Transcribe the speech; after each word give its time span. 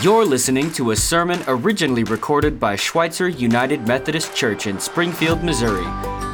You're 0.00 0.24
listening 0.24 0.70
to 0.74 0.92
a 0.92 0.96
sermon 0.96 1.42
originally 1.48 2.04
recorded 2.04 2.60
by 2.60 2.76
Schweitzer 2.76 3.28
United 3.28 3.84
Methodist 3.88 4.32
Church 4.32 4.68
in 4.68 4.78
Springfield, 4.78 5.42
Missouri. 5.42 5.86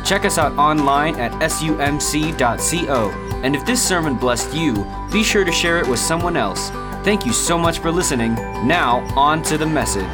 Check 0.05 0.27
us 0.27 0.37
out 0.37 0.53
online 0.59 1.19
at 1.19 1.33
sumc.co. 1.41 3.11
And 3.43 3.57
if 3.57 3.65
this 3.65 3.83
sermon 3.83 4.17
blessed 4.17 4.55
you, 4.55 4.85
be 5.11 5.23
sure 5.23 5.45
to 5.45 5.51
share 5.51 5.79
it 5.79 5.89
with 5.89 5.99
someone 5.99 6.37
else. 6.37 6.69
Thank 7.05 7.25
you 7.25 7.33
so 7.33 7.57
much 7.57 7.79
for 7.79 7.91
listening. 7.91 8.35
Now, 8.35 8.99
on 9.17 9.43
to 9.45 9.57
the 9.57 9.65
message. 9.65 10.05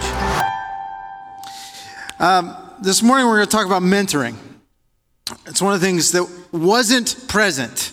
Um, 2.20 2.56
this 2.80 3.02
morning, 3.02 3.26
we're 3.26 3.38
going 3.38 3.48
to 3.48 3.50
talk 3.50 3.66
about 3.66 3.82
mentoring. 3.82 4.36
It's 5.46 5.60
one 5.60 5.74
of 5.74 5.80
the 5.80 5.86
things 5.88 6.12
that 6.12 6.30
wasn't 6.52 7.26
present 7.26 7.90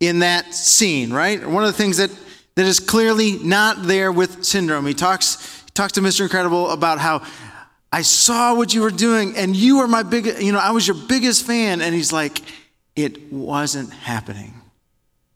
in 0.00 0.18
that 0.18 0.52
scene, 0.52 1.12
right? 1.12 1.46
One 1.46 1.62
of 1.62 1.70
the 1.70 1.78
things 1.78 1.98
that, 1.98 2.10
that 2.58 2.66
is 2.66 2.80
clearly 2.80 3.38
not 3.38 3.84
there 3.84 4.10
with 4.10 4.42
Syndrome. 4.44 4.84
He 4.84 4.92
talks, 4.92 5.60
he 5.60 5.70
talks 5.74 5.92
to 5.92 6.00
Mr. 6.00 6.22
Incredible 6.22 6.70
about 6.70 6.98
how 6.98 7.22
I 7.92 8.02
saw 8.02 8.56
what 8.56 8.74
you 8.74 8.80
were 8.80 8.90
doing 8.90 9.36
and 9.36 9.54
you 9.54 9.78
were 9.78 9.86
my 9.86 10.02
big, 10.02 10.26
you 10.42 10.50
know, 10.50 10.58
I 10.58 10.72
was 10.72 10.84
your 10.84 10.96
biggest 10.96 11.46
fan. 11.46 11.80
And 11.80 11.94
he's 11.94 12.12
like, 12.12 12.40
it 12.96 13.32
wasn't 13.32 13.92
happening. 13.92 14.60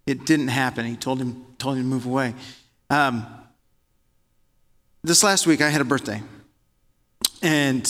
It 0.04 0.26
didn't 0.26 0.48
happen. 0.48 0.84
He 0.84 0.96
told 0.96 1.20
him, 1.20 1.46
told 1.58 1.76
him 1.76 1.84
to 1.84 1.88
move 1.88 2.06
away. 2.06 2.34
Um, 2.90 3.24
this 5.04 5.22
last 5.22 5.46
week, 5.46 5.60
I 5.60 5.68
had 5.68 5.80
a 5.80 5.84
birthday. 5.84 6.20
And 7.40 7.86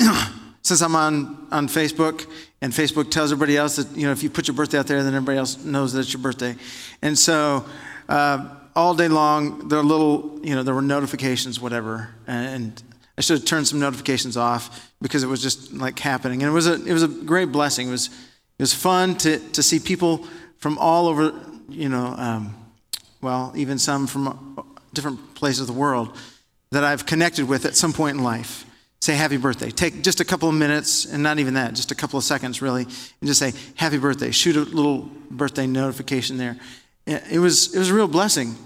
since 0.62 0.82
I'm 0.82 0.96
on, 0.96 1.46
on 1.52 1.68
Facebook, 1.68 2.28
and 2.60 2.72
Facebook 2.72 3.12
tells 3.12 3.30
everybody 3.30 3.56
else 3.56 3.76
that, 3.76 3.96
you 3.96 4.06
know, 4.06 4.10
if 4.10 4.24
you 4.24 4.30
put 4.30 4.48
your 4.48 4.56
birthday 4.56 4.80
out 4.80 4.88
there, 4.88 5.00
then 5.04 5.14
everybody 5.14 5.38
else 5.38 5.64
knows 5.64 5.92
that 5.92 6.00
it's 6.00 6.12
your 6.12 6.22
birthday. 6.22 6.56
And 7.02 7.16
so 7.16 7.64
uh, 8.08 8.48
all 8.76 8.94
day 8.94 9.08
long, 9.08 9.68
there 9.68 9.78
were 9.78 9.84
little, 9.84 10.40
you 10.42 10.54
know, 10.54 10.62
there 10.62 10.74
were 10.74 10.82
notifications, 10.82 11.60
whatever. 11.60 12.14
And 12.26 12.82
I 13.16 13.20
should 13.20 13.38
have 13.38 13.46
turned 13.46 13.68
some 13.68 13.80
notifications 13.80 14.36
off 14.36 14.92
because 15.00 15.22
it 15.22 15.28
was 15.28 15.42
just 15.42 15.72
like 15.72 15.98
happening. 15.98 16.42
And 16.42 16.50
it 16.50 16.54
was 16.54 16.66
a, 16.66 16.74
it 16.84 16.92
was 16.92 17.02
a 17.02 17.08
great 17.08 17.52
blessing. 17.52 17.88
It 17.88 17.92
was, 17.92 18.08
it 18.08 18.62
was 18.62 18.74
fun 18.74 19.16
to, 19.18 19.38
to 19.50 19.62
see 19.62 19.78
people 19.78 20.26
from 20.58 20.78
all 20.78 21.06
over, 21.06 21.32
you 21.68 21.88
know, 21.88 22.14
um, 22.16 22.54
well, 23.20 23.52
even 23.56 23.78
some 23.78 24.06
from 24.06 24.64
different 24.92 25.34
places 25.34 25.62
of 25.62 25.66
the 25.66 25.72
world 25.72 26.16
that 26.70 26.84
I've 26.84 27.06
connected 27.06 27.48
with 27.48 27.64
at 27.64 27.76
some 27.76 27.92
point 27.92 28.16
in 28.16 28.24
life 28.24 28.66
say 29.04 29.14
happy 29.14 29.36
birthday. 29.36 29.70
Take 29.70 30.02
just 30.02 30.20
a 30.20 30.24
couple 30.24 30.48
of 30.48 30.54
minutes, 30.54 31.04
and 31.04 31.22
not 31.22 31.38
even 31.38 31.54
that, 31.54 31.74
just 31.74 31.92
a 31.92 31.94
couple 31.94 32.18
of 32.18 32.24
seconds 32.24 32.62
really, 32.62 32.84
and 32.84 33.26
just 33.26 33.38
say 33.38 33.52
happy 33.74 33.98
birthday. 33.98 34.30
Shoot 34.30 34.56
a 34.56 34.60
little 34.60 35.10
birthday 35.30 35.66
notification 35.66 36.38
there. 36.38 36.56
It 37.06 37.38
was, 37.38 37.74
it 37.74 37.78
was 37.78 37.90
a 37.90 37.94
real 37.94 38.08
blessing. 38.08 38.56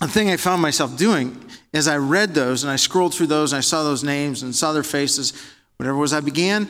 The 0.00 0.08
thing 0.08 0.30
I 0.30 0.36
found 0.36 0.62
myself 0.62 0.96
doing 0.96 1.44
as 1.72 1.86
I 1.88 1.96
read 1.96 2.34
those 2.34 2.62
and 2.62 2.70
I 2.70 2.76
scrolled 2.76 3.14
through 3.14 3.26
those 3.26 3.52
and 3.52 3.58
I 3.58 3.60
saw 3.60 3.82
those 3.82 4.02
names 4.02 4.42
and 4.42 4.54
saw 4.54 4.72
their 4.72 4.82
faces, 4.82 5.32
whatever 5.76 5.96
it 5.96 6.00
was, 6.00 6.12
I 6.12 6.20
began 6.20 6.68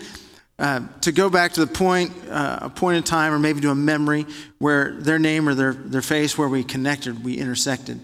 uh, 0.58 0.80
to 1.00 1.12
go 1.12 1.28
back 1.28 1.52
to 1.52 1.60
the 1.60 1.72
point, 1.72 2.12
uh, 2.30 2.60
a 2.62 2.70
point 2.70 2.96
in 2.96 3.02
time, 3.02 3.32
or 3.32 3.38
maybe 3.38 3.60
to 3.60 3.70
a 3.70 3.74
memory 3.74 4.26
where 4.58 4.92
their 4.92 5.18
name 5.18 5.48
or 5.48 5.54
their, 5.54 5.72
their 5.72 6.02
face, 6.02 6.38
where 6.38 6.48
we 6.48 6.62
connected, 6.62 7.24
we 7.24 7.34
intersected. 7.34 8.00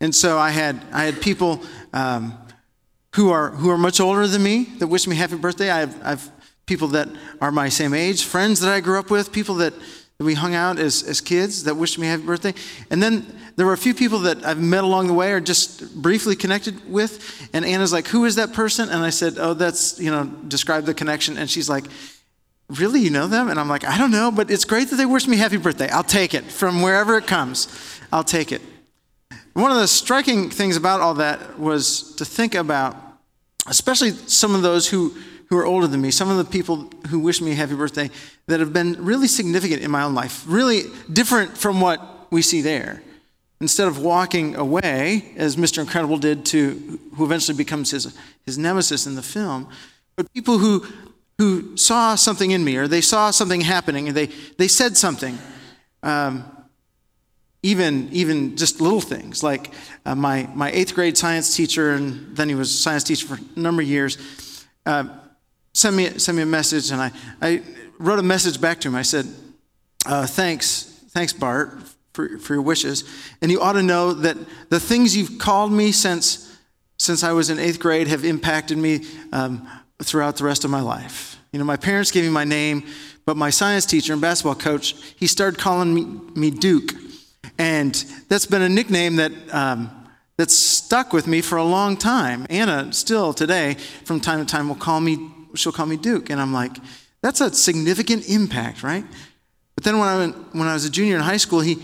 And 0.00 0.14
so 0.14 0.38
I 0.38 0.50
had, 0.50 0.80
I 0.92 1.04
had 1.04 1.20
people 1.20 1.62
um, 1.92 2.36
who 3.14 3.30
are, 3.30 3.50
who 3.50 3.70
are 3.70 3.78
much 3.78 4.00
older 4.00 4.26
than 4.26 4.42
me 4.42 4.64
that 4.78 4.88
wish 4.88 5.06
me 5.06 5.14
happy 5.14 5.36
birthday. 5.36 5.70
I 5.70 5.80
have, 5.80 6.02
I 6.02 6.08
have 6.10 6.32
people 6.66 6.88
that 6.88 7.08
are 7.40 7.52
my 7.52 7.68
same 7.68 7.94
age, 7.94 8.24
friends 8.24 8.60
that 8.60 8.72
I 8.72 8.80
grew 8.80 8.98
up 8.98 9.10
with, 9.10 9.30
people 9.32 9.56
that, 9.56 9.74
that 10.22 10.26
we 10.26 10.34
hung 10.34 10.54
out 10.54 10.78
as, 10.78 11.02
as 11.02 11.20
kids 11.20 11.64
that 11.64 11.74
wished 11.74 11.98
me 11.98 12.06
happy 12.06 12.22
birthday. 12.22 12.54
And 12.90 13.02
then 13.02 13.26
there 13.56 13.66
were 13.66 13.72
a 13.72 13.78
few 13.78 13.92
people 13.92 14.20
that 14.20 14.44
I've 14.46 14.60
met 14.60 14.84
along 14.84 15.08
the 15.08 15.14
way 15.14 15.32
or 15.32 15.40
just 15.40 16.00
briefly 16.00 16.36
connected 16.36 16.88
with. 16.88 17.50
And 17.52 17.64
Anna's 17.64 17.92
like, 17.92 18.06
Who 18.08 18.24
is 18.24 18.36
that 18.36 18.52
person? 18.52 18.88
And 18.88 19.02
I 19.02 19.10
said, 19.10 19.34
Oh, 19.36 19.52
that's, 19.52 19.98
you 19.98 20.12
know, 20.12 20.26
describe 20.46 20.84
the 20.84 20.94
connection. 20.94 21.36
And 21.36 21.50
she's 21.50 21.68
like, 21.68 21.86
Really, 22.68 23.00
you 23.00 23.10
know 23.10 23.26
them? 23.26 23.50
And 23.50 23.58
I'm 23.58 23.68
like, 23.68 23.84
I 23.84 23.98
don't 23.98 24.12
know, 24.12 24.30
but 24.30 24.50
it's 24.50 24.64
great 24.64 24.88
that 24.90 24.96
they 24.96 25.06
wish 25.06 25.26
me 25.26 25.36
happy 25.36 25.56
birthday. 25.56 25.88
I'll 25.90 26.04
take 26.04 26.34
it 26.34 26.44
from 26.44 26.80
wherever 26.80 27.18
it 27.18 27.26
comes. 27.26 27.68
I'll 28.12 28.24
take 28.24 28.52
it. 28.52 28.62
One 29.54 29.72
of 29.72 29.76
the 29.76 29.88
striking 29.88 30.50
things 30.50 30.76
about 30.76 31.00
all 31.00 31.14
that 31.14 31.58
was 31.58 32.14
to 32.16 32.24
think 32.24 32.54
about, 32.54 32.96
especially 33.66 34.12
some 34.12 34.54
of 34.54 34.62
those 34.62 34.88
who, 34.88 35.14
who 35.52 35.58
are 35.58 35.66
older 35.66 35.86
than 35.86 36.00
me, 36.00 36.10
some 36.10 36.30
of 36.30 36.38
the 36.38 36.46
people 36.46 36.88
who 37.08 37.18
wish 37.18 37.42
me 37.42 37.52
a 37.52 37.54
happy 37.54 37.74
birthday 37.74 38.08
that 38.46 38.58
have 38.58 38.72
been 38.72 38.96
really 39.04 39.28
significant 39.28 39.82
in 39.82 39.90
my 39.90 40.02
own 40.02 40.14
life, 40.14 40.44
really 40.46 40.84
different 41.12 41.58
from 41.58 41.78
what 41.78 42.00
we 42.30 42.40
see 42.40 42.62
there. 42.62 43.02
Instead 43.60 43.86
of 43.86 43.98
walking 43.98 44.56
away, 44.56 45.30
as 45.36 45.56
Mr. 45.56 45.80
Incredible 45.80 46.16
did 46.16 46.46
to 46.46 46.98
who 47.16 47.24
eventually 47.26 47.54
becomes 47.54 47.90
his, 47.90 48.18
his 48.46 48.56
nemesis 48.56 49.06
in 49.06 49.14
the 49.14 49.20
film, 49.20 49.68
but 50.16 50.32
people 50.32 50.56
who, 50.56 50.86
who 51.36 51.76
saw 51.76 52.14
something 52.14 52.50
in 52.50 52.64
me 52.64 52.78
or 52.78 52.88
they 52.88 53.02
saw 53.02 53.30
something 53.30 53.60
happening 53.60 54.08
and 54.08 54.16
they, 54.16 54.30
they 54.56 54.68
said 54.68 54.96
something. 54.96 55.36
Um, 56.02 56.50
even 57.62 58.08
even 58.10 58.56
just 58.56 58.80
little 58.80 59.02
things 59.02 59.42
like 59.42 59.70
uh, 60.04 60.14
my 60.16 60.48
my 60.52 60.72
eighth 60.72 60.96
grade 60.96 61.16
science 61.16 61.54
teacher 61.54 61.92
and 61.92 62.36
then 62.36 62.48
he 62.48 62.56
was 62.56 62.76
science 62.76 63.04
teacher 63.04 63.24
for 63.24 63.34
a 63.34 63.60
number 63.60 63.82
of 63.82 63.86
years 63.86 64.18
uh, 64.84 65.04
sent 65.74 65.96
me 65.96 66.18
sent 66.18 66.36
me 66.36 66.42
a 66.42 66.46
message 66.46 66.90
and 66.90 67.00
I 67.00 67.10
I 67.40 67.62
wrote 67.98 68.18
a 68.18 68.22
message 68.22 68.60
back 68.60 68.80
to 68.80 68.88
him. 68.88 68.94
I 68.94 69.02
said 69.02 69.26
uh, 70.06 70.26
thanks 70.26 70.82
thanks 71.10 71.32
Bart 71.32 71.78
for, 72.12 72.38
for 72.38 72.54
your 72.54 72.62
wishes. 72.62 73.04
And 73.40 73.50
you 73.50 73.60
ought 73.60 73.72
to 73.74 73.82
know 73.82 74.12
that 74.12 74.36
the 74.68 74.80
things 74.80 75.16
you've 75.16 75.38
called 75.38 75.72
me 75.72 75.92
since 75.92 76.48
since 76.98 77.24
I 77.24 77.32
was 77.32 77.50
in 77.50 77.58
eighth 77.58 77.80
grade 77.80 78.08
have 78.08 78.24
impacted 78.24 78.78
me 78.78 79.04
um, 79.32 79.68
throughout 80.02 80.36
the 80.36 80.44
rest 80.44 80.64
of 80.64 80.70
my 80.70 80.80
life. 80.80 81.38
You 81.52 81.58
know 81.58 81.64
my 81.64 81.76
parents 81.76 82.10
gave 82.10 82.24
me 82.24 82.30
my 82.30 82.44
name 82.44 82.84
but 83.24 83.36
my 83.36 83.50
science 83.50 83.86
teacher 83.86 84.12
and 84.12 84.20
basketball 84.20 84.54
coach 84.54 84.94
he 85.16 85.26
started 85.26 85.58
calling 85.58 85.94
me, 85.94 86.04
me 86.34 86.50
Duke. 86.50 86.92
And 87.58 87.94
that's 88.28 88.46
been 88.46 88.62
a 88.62 88.68
nickname 88.68 89.16
that, 89.16 89.32
um, 89.54 89.90
that's 90.36 90.56
stuck 90.56 91.12
with 91.12 91.26
me 91.26 91.40
for 91.40 91.56
a 91.56 91.64
long 91.64 91.96
time. 91.96 92.46
Anna, 92.50 92.92
still 92.92 93.32
today, 93.32 93.74
from 94.04 94.20
time 94.20 94.44
to 94.44 94.50
time, 94.50 94.68
will 94.68 94.74
call 94.74 95.00
me, 95.00 95.30
she'll 95.54 95.72
call 95.72 95.86
me 95.86 95.96
Duke. 95.96 96.30
And 96.30 96.40
I'm 96.40 96.52
like, 96.52 96.76
that's 97.20 97.40
a 97.40 97.52
significant 97.52 98.28
impact, 98.28 98.82
right? 98.82 99.04
But 99.74 99.84
then 99.84 99.98
when 99.98 100.08
I, 100.08 100.16
went, 100.16 100.54
when 100.54 100.68
I 100.68 100.74
was 100.74 100.84
a 100.84 100.90
junior 100.90 101.16
in 101.16 101.22
high 101.22 101.36
school, 101.36 101.60
he, 101.60 101.78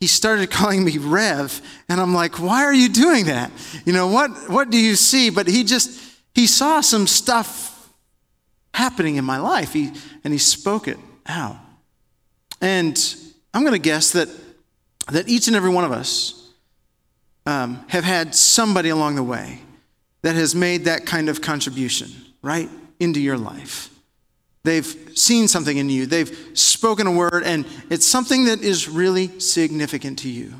he 0.00 0.06
started 0.06 0.50
calling 0.50 0.84
me 0.84 0.98
Rev. 0.98 1.60
And 1.88 2.00
I'm 2.00 2.14
like, 2.14 2.40
why 2.40 2.64
are 2.64 2.74
you 2.74 2.88
doing 2.88 3.26
that? 3.26 3.50
You 3.84 3.92
know, 3.92 4.08
what, 4.08 4.30
what 4.48 4.70
do 4.70 4.78
you 4.78 4.94
see? 4.96 5.30
But 5.30 5.46
he 5.46 5.64
just, 5.64 6.00
he 6.34 6.46
saw 6.46 6.80
some 6.80 7.06
stuff 7.06 7.92
happening 8.72 9.16
in 9.16 9.24
my 9.24 9.38
life. 9.38 9.72
He, 9.72 9.92
and 10.24 10.32
he 10.32 10.38
spoke 10.38 10.88
it 10.88 10.98
out. 11.26 11.56
And 12.60 12.98
I'm 13.52 13.62
going 13.62 13.72
to 13.72 13.78
guess 13.78 14.12
that 14.12 14.28
that 15.12 15.28
each 15.28 15.46
and 15.48 15.56
every 15.56 15.70
one 15.70 15.84
of 15.84 15.92
us 15.92 16.50
um, 17.46 17.84
have 17.88 18.04
had 18.04 18.34
somebody 18.34 18.88
along 18.88 19.16
the 19.16 19.22
way 19.22 19.60
that 20.22 20.34
has 20.34 20.54
made 20.54 20.86
that 20.86 21.04
kind 21.04 21.28
of 21.28 21.42
contribution, 21.42 22.10
right, 22.42 22.70
into 23.00 23.20
your 23.20 23.38
life. 23.38 23.90
They've 24.64 25.12
seen 25.14 25.46
something 25.46 25.76
in 25.76 25.90
you, 25.90 26.06
they've 26.06 26.50
spoken 26.54 27.06
a 27.06 27.12
word, 27.12 27.42
and 27.44 27.66
it's 27.90 28.06
something 28.06 28.46
that 28.46 28.62
is 28.62 28.88
really 28.88 29.38
significant 29.38 30.18
to 30.20 30.28
you. 30.30 30.54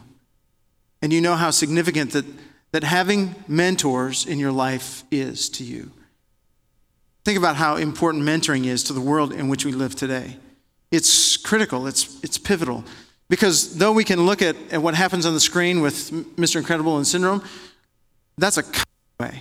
And 1.01 1.13
you 1.13 1.21
know 1.21 1.37
how 1.37 1.51
significant 1.51 2.13
that, 2.13 2.27
that 2.73 2.85
having 2.85 3.35
mentors 3.49 4.27
in 4.27 4.39
your 4.39 4.53
life 4.53 5.05
is 5.11 5.49
to 5.51 5.65
you. 5.65 5.91
Think 7.25 7.39
about 7.39 7.57
how 7.57 7.77
important 7.77 8.25
mentoring 8.25 8.67
is 8.67 8.85
to 8.85 8.93
the 8.93 9.01
world 9.01 9.33
in 9.33 9.49
which 9.49 9.65
we 9.65 9.73
live 9.73 9.97
today. 9.97 10.37
It's 10.91 11.39
critical, 11.39 11.87
it's, 11.87 12.23
it's 12.23 12.37
pivotal. 12.37 12.85
Because 13.31 13.79
though 13.79 13.93
we 13.93 14.05
can 14.05 14.27
look 14.27 14.43
at, 14.43 14.55
at 14.71 14.83
what 14.83 14.95
happens 14.95 15.25
on 15.25 15.33
the 15.33 15.41
screen 15.41 15.81
with 15.81 16.11
Mr. 16.37 16.57
Incredible 16.57 16.99
and 16.99 17.07
Syndrome, 17.07 17.43
that's 18.37 18.59
a 18.59 18.65
way 19.19 19.41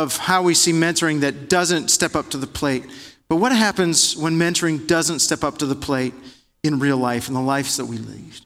of 0.00 0.16
how 0.16 0.42
we 0.42 0.54
see 0.54 0.72
mentoring 0.72 1.20
that 1.20 1.48
doesn't 1.48 1.88
step 1.88 2.14
up 2.14 2.30
to 2.30 2.38
the 2.38 2.46
plate. 2.46 2.84
But 3.28 3.36
what 3.36 3.52
happens 3.52 4.16
when 4.16 4.34
mentoring 4.34 4.86
doesn't 4.86 5.20
step 5.20 5.42
up 5.42 5.58
to 5.58 5.66
the 5.66 5.74
plate 5.74 6.14
in 6.62 6.78
real 6.78 6.96
life, 6.96 7.28
in 7.28 7.34
the 7.34 7.40
lives 7.40 7.76
that 7.76 7.86
we 7.86 7.98
lead? 7.98 8.40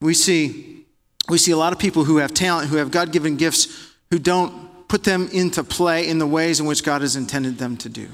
We 0.00 0.14
see, 0.14 0.84
we 1.28 1.38
see 1.38 1.52
a 1.52 1.56
lot 1.56 1.72
of 1.72 1.78
people 1.78 2.04
who 2.04 2.18
have 2.18 2.34
talent, 2.34 2.68
who 2.68 2.76
have 2.76 2.90
God 2.90 3.12
given 3.12 3.36
gifts, 3.36 3.94
who 4.10 4.18
don't 4.18 4.88
put 4.88 5.04
them 5.04 5.28
into 5.32 5.64
play 5.64 6.08
in 6.08 6.18
the 6.18 6.26
ways 6.26 6.60
in 6.60 6.66
which 6.66 6.84
God 6.84 7.02
has 7.02 7.16
intended 7.16 7.58
them 7.58 7.76
to 7.78 7.88
do. 7.88 8.08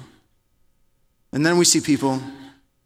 And 1.33 1.45
then 1.45 1.59
we 1.59 1.65
see 1.65 1.81
people 1.81 2.21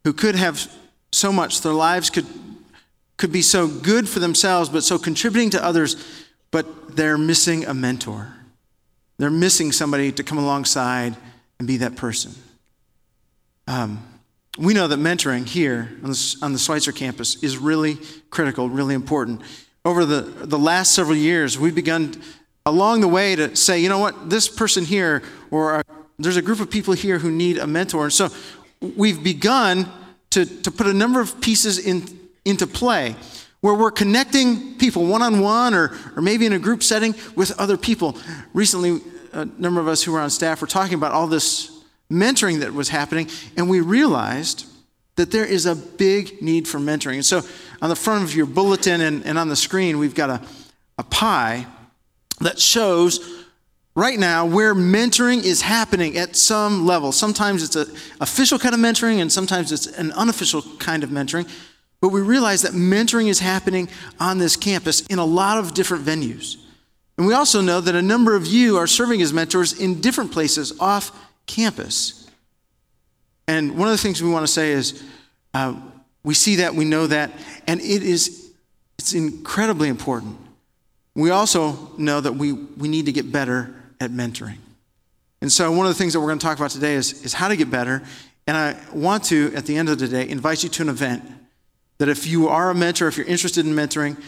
who 0.05 0.13
could 0.13 0.37
have 0.37 0.71
so 1.13 1.33
much. 1.33 1.63
Their 1.63 1.73
lives 1.73 2.11
could, 2.11 2.27
could 3.17 3.33
be 3.33 3.43
so 3.43 3.67
good 3.67 4.09
for 4.09 4.21
themselves, 4.21 4.69
but 4.69 4.85
so 4.85 4.99
contributing 4.99 5.51
to 5.51 5.65
others, 5.65 5.97
but 6.51 6.97
they're 6.97 7.19
missing 7.19 7.65
a 7.65 7.75
mentor. 7.75 8.36
They're 9.19 9.31
missing 9.31 9.73
somebody 9.73 10.13
to 10.13 10.23
come 10.23 10.39
alongside 10.39 11.17
and 11.59 11.67
be 11.67 11.79
that 11.79 11.97
person. 11.97 12.35
Um, 13.67 14.07
we 14.59 14.75
know 14.75 14.89
that 14.89 14.99
mentoring 14.99 15.47
here 15.47 15.91
on 16.03 16.11
the, 16.11 16.37
on 16.43 16.53
the 16.53 16.59
Schweitzer 16.59 16.93
campus 16.93 17.43
is 17.43 17.59
really 17.59 17.99
critical, 18.31 18.69
really 18.69 18.95
important. 18.95 19.43
over 19.85 20.05
the, 20.05 20.21
the 20.21 20.59
last 20.59 20.95
several 20.95 21.17
years, 21.17 21.59
we've 21.59 21.75
begun 21.75 22.15
along 22.65 23.01
the 23.01 23.09
way 23.09 23.37
to 23.37 23.55
say, 23.55 23.79
you 23.79 23.89
know 23.89 23.99
what, 23.99 24.29
this 24.29 24.49
person 24.49 24.85
here, 24.85 25.23
or 25.51 25.83
there's 26.19 26.37
a 26.37 26.43
group 26.43 26.61
of 26.61 26.71
people 26.71 26.93
here 26.95 27.19
who 27.19 27.31
need 27.31 27.59
a 27.59 27.67
mentor. 27.67 28.05
And 28.05 28.13
so 28.13 28.29
we've 28.81 29.23
begun 29.23 29.89
to, 30.31 30.45
to 30.45 30.71
put 30.71 30.87
a 30.87 30.93
number 30.93 31.21
of 31.21 31.41
pieces 31.41 31.79
in, 31.79 32.05
into 32.45 32.67
play 32.67 33.15
where 33.67 33.75
we're 33.75 33.91
connecting 33.91 34.77
people 34.77 35.07
one 35.07 35.23
on 35.23 35.41
one 35.41 35.75
or, 35.75 35.91
maybe 36.15 36.47
in 36.47 36.53
a 36.53 36.59
group 36.59 36.85
setting 36.85 37.17
with 37.35 37.51
other 37.59 37.77
people. 37.77 38.17
Recently, 38.55 39.01
a 39.33 39.45
number 39.45 39.81
of 39.81 39.89
us 39.89 40.05
who 40.05 40.13
were 40.13 40.21
on 40.21 40.31
staff 40.31 40.61
were 40.61 40.69
talking 40.69 40.95
about 40.95 41.11
all 41.11 41.27
this 41.27 41.83
mentoring 42.09 42.61
that 42.61 42.73
was 42.73 42.89
happening, 42.89 43.29
and 43.57 43.69
we 43.69 43.81
realized 43.81 44.67
that 45.17 45.33
there 45.33 45.45
is 45.45 45.67
a 45.67 45.75
big 45.75 46.41
need 46.41 46.69
for 46.69 46.79
mentoring. 46.79 47.15
And 47.15 47.25
so 47.25 47.43
on 47.83 47.89
the 47.89 47.97
front 47.97 48.23
of 48.23 48.37
your 48.37 48.47
bulletin 48.47 49.01
and, 49.01 49.27
and 49.27 49.37
on 49.37 49.49
the 49.49 49.57
screen, 49.57 49.99
we've 49.99 50.15
got 50.15 50.31
a, 50.31 50.41
a 50.97 51.03
pie 51.03 51.67
that 52.41 52.61
shows 52.61 53.19
right 53.97 54.17
now 54.17 54.47
where 54.47 54.77
mentoring 54.77 55.43
is 55.43 55.63
happening 55.63 56.17
at 56.17 56.37
some 56.37 56.87
level. 56.87 57.11
Sometimes 57.11 57.65
it's 57.65 57.75
an 57.75 57.89
official 58.21 58.61
kind 58.61 58.77
of 58.77 58.81
mentoring, 58.81 59.21
and 59.21 59.33
sometimes 59.33 59.73
it's 59.73 59.89
an 59.89 60.13
unofficial 60.13 60.63
kind 60.79 61.03
of 61.03 61.11
mentoring. 61.11 61.49
But 62.01 62.09
we 62.11 62.21
realize 62.21 62.63
that 62.63 62.73
mentoring 62.73 63.29
is 63.29 63.41
happening 63.41 63.89
on 64.21 64.39
this 64.39 64.57
campus 64.57 65.01
in 65.07 65.19
a 65.19 65.25
lot 65.25 65.59
of 65.59 65.75
different 65.75 66.05
venues. 66.05 66.57
And 67.17 67.27
we 67.27 67.33
also 67.33 67.61
know 67.61 67.81
that 67.81 67.95
a 67.95 68.03
number 68.03 68.37
of 68.37 68.47
you 68.47 68.77
are 68.77 68.87
serving 68.87 69.23
as 69.23 69.33
mentors 69.33 69.79
in 69.79 70.01
different 70.01 70.33
places 70.33 70.79
off 70.79 71.11
campus. 71.47 72.31
And 73.49 73.79
one 73.79 73.89
of 73.89 73.93
the 73.93 73.99
things 73.99 74.23
we 74.23 74.29
want 74.29 74.47
to 74.47 74.53
say 74.53 74.73
is 74.73 75.03
uh, 75.55 75.75
we 76.23 76.35
see 76.35 76.57
that, 76.57 76.75
we 76.75 76.85
know 76.85 77.07
that, 77.07 77.31
and 77.67 77.81
it 77.81 78.03
is 78.03 78.47
it's 78.99 79.15
incredibly 79.15 79.89
important. 79.89 80.37
We 81.15 81.31
also 81.31 81.93
know 81.97 82.21
that 82.21 82.33
we, 82.33 82.53
we 82.53 82.89
need 82.89 83.07
to 83.07 83.13
get 83.13 83.31
better 83.31 83.75
at 84.01 84.11
mentoring. 84.11 84.59
And 85.41 85.53
so 85.53 85.71
one 85.71 85.87
of 85.87 85.93
the 85.93 85.99
things 85.99 86.13
that 86.13 86.21
we're 86.21 86.27
going 86.27 86.39
to 86.39 86.45
talk 86.45 86.59
about 86.59 86.71
today 86.71 86.95
is, 86.95 87.25
is 87.25 87.33
how 87.33 87.49
to 87.49 87.57
get 87.57 87.71
better. 87.71 88.03
And 88.47 88.57
I 88.57 88.77
want 88.93 89.25
to, 89.25 89.53
at 89.55 89.67
the 89.67 89.77
end 89.77 89.89
of 89.89 89.99
the 89.99 90.09
day, 90.09 90.29
invite 90.29 90.63
you 90.63 90.69
to 90.71 90.83
an 90.83 90.89
event 90.89 91.25
that 91.99 92.09
if 92.09 92.27
you 92.27 92.49
are 92.49 92.71
a 92.71 92.75
mentor, 92.75 93.09
if 93.09 93.17
you're 93.17 93.27
interested 93.27 93.65
in 93.67 93.73
mentoring, 93.73 94.21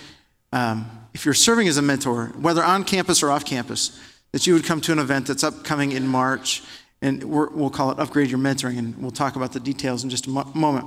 um, 0.52 0.90
if 1.14 1.24
you're 1.24 1.34
serving 1.34 1.68
as 1.68 1.76
a 1.76 1.82
mentor, 1.82 2.26
whether 2.38 2.62
on 2.62 2.84
campus 2.84 3.22
or 3.22 3.30
off 3.30 3.44
campus, 3.44 4.00
that 4.32 4.46
you 4.46 4.54
would 4.54 4.64
come 4.64 4.80
to 4.82 4.92
an 4.92 4.98
event 4.98 5.26
that's 5.26 5.44
upcoming 5.44 5.92
in 5.92 6.06
March, 6.06 6.62
and 7.00 7.22
we 7.22 7.46
will 7.46 7.70
call 7.70 7.90
it 7.90 7.98
Upgrade 7.98 8.30
Your 8.30 8.38
Mentoring, 8.38 8.78
and 8.78 8.96
we'll 8.98 9.10
talk 9.10 9.36
about 9.36 9.52
the 9.52 9.60
details 9.60 10.04
in 10.04 10.10
just 10.10 10.26
a 10.26 10.30
mo- 10.30 10.50
moment. 10.54 10.86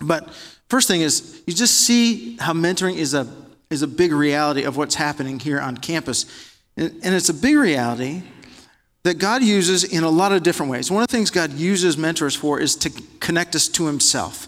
But 0.00 0.32
first 0.68 0.88
thing 0.88 1.00
is, 1.00 1.42
you 1.46 1.54
just 1.54 1.78
see 1.86 2.36
how 2.38 2.52
mentoring 2.52 2.96
is 2.96 3.14
a, 3.14 3.26
is 3.70 3.82
a 3.82 3.88
big 3.88 4.12
reality 4.12 4.64
of 4.64 4.76
what's 4.76 4.94
happening 4.94 5.38
here 5.38 5.60
on 5.60 5.76
campus. 5.76 6.26
And, 6.76 6.92
and 7.02 7.14
it's 7.14 7.28
a 7.28 7.34
big 7.34 7.56
reality 7.56 8.22
that 9.02 9.18
God 9.18 9.42
uses 9.42 9.84
in 9.84 10.04
a 10.04 10.10
lot 10.10 10.32
of 10.32 10.42
different 10.42 10.70
ways. 10.70 10.90
One 10.90 11.02
of 11.02 11.08
the 11.08 11.16
things 11.16 11.30
God 11.30 11.52
uses 11.54 11.96
mentors 11.96 12.34
for 12.34 12.60
is 12.60 12.76
to 12.76 12.90
connect 13.18 13.54
us 13.54 13.68
to 13.68 13.86
Himself, 13.86 14.46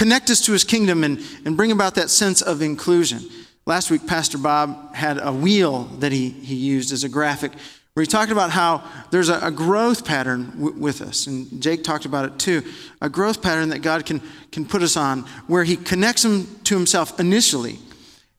connect 0.00 0.30
us 0.30 0.40
to 0.40 0.52
His 0.52 0.64
kingdom, 0.64 1.04
and, 1.04 1.20
and 1.44 1.58
bring 1.58 1.72
about 1.72 1.94
that 1.96 2.08
sense 2.08 2.40
of 2.40 2.62
inclusion. 2.62 3.20
Last 3.66 3.90
week, 3.90 4.06
Pastor 4.06 4.38
Bob 4.38 4.94
had 4.94 5.18
a 5.18 5.30
wheel 5.30 5.84
that 5.98 6.10
he, 6.10 6.30
he 6.30 6.54
used 6.54 6.90
as 6.90 7.04
a 7.04 7.08
graphic 7.10 7.52
where 7.92 8.02
he 8.02 8.06
talked 8.06 8.32
about 8.32 8.48
how 8.48 8.82
there's 9.10 9.28
a, 9.28 9.38
a 9.40 9.50
growth 9.50 10.06
pattern 10.06 10.52
w- 10.52 10.80
with 10.80 11.02
us. 11.02 11.26
And 11.26 11.60
Jake 11.60 11.84
talked 11.84 12.06
about 12.06 12.24
it 12.24 12.38
too 12.38 12.62
a 13.02 13.10
growth 13.10 13.42
pattern 13.42 13.68
that 13.68 13.82
God 13.82 14.06
can, 14.06 14.22
can 14.50 14.64
put 14.64 14.80
us 14.80 14.96
on 14.96 15.26
where 15.48 15.64
he 15.64 15.76
connects 15.76 16.24
him 16.24 16.46
to 16.64 16.74
himself 16.74 17.20
initially. 17.20 17.78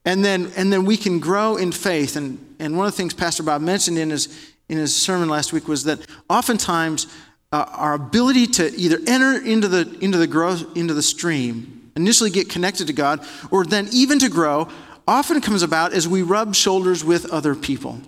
And 0.03 0.25
then, 0.25 0.51
and 0.55 0.73
then 0.73 0.83
we 0.83 0.97
can 0.97 1.19
grow 1.19 1.57
in 1.57 1.71
faith. 1.71 2.15
And, 2.15 2.39
and 2.57 2.75
one 2.75 2.87
of 2.87 2.93
the 2.93 2.97
things 2.97 3.13
Pastor 3.13 3.43
Bob 3.43 3.61
mentioned 3.61 3.99
in 3.99 4.09
his, 4.09 4.35
in 4.67 4.79
his 4.79 4.95
sermon 4.95 5.29
last 5.29 5.53
week 5.53 5.67
was 5.67 5.83
that 5.83 5.99
oftentimes 6.27 7.05
uh, 7.51 7.65
our 7.73 7.93
ability 7.93 8.47
to 8.47 8.73
either 8.75 8.97
enter 9.07 9.43
into 9.43 9.67
the, 9.67 9.97
into 10.01 10.17
the 10.17 10.27
growth, 10.27 10.77
into 10.77 10.93
the 10.93 11.01
stream, 11.01 11.91
initially 11.95 12.29
get 12.29 12.49
connected 12.49 12.87
to 12.87 12.93
God, 12.93 13.25
or 13.49 13.65
then 13.65 13.87
even 13.91 14.19
to 14.19 14.29
grow, 14.29 14.69
often 15.07 15.41
comes 15.41 15.63
about 15.63 15.93
as 15.93 16.07
we 16.07 16.21
rub 16.21 16.55
shoulders 16.55 17.03
with 17.03 17.29
other 17.31 17.55
people. 17.55 17.99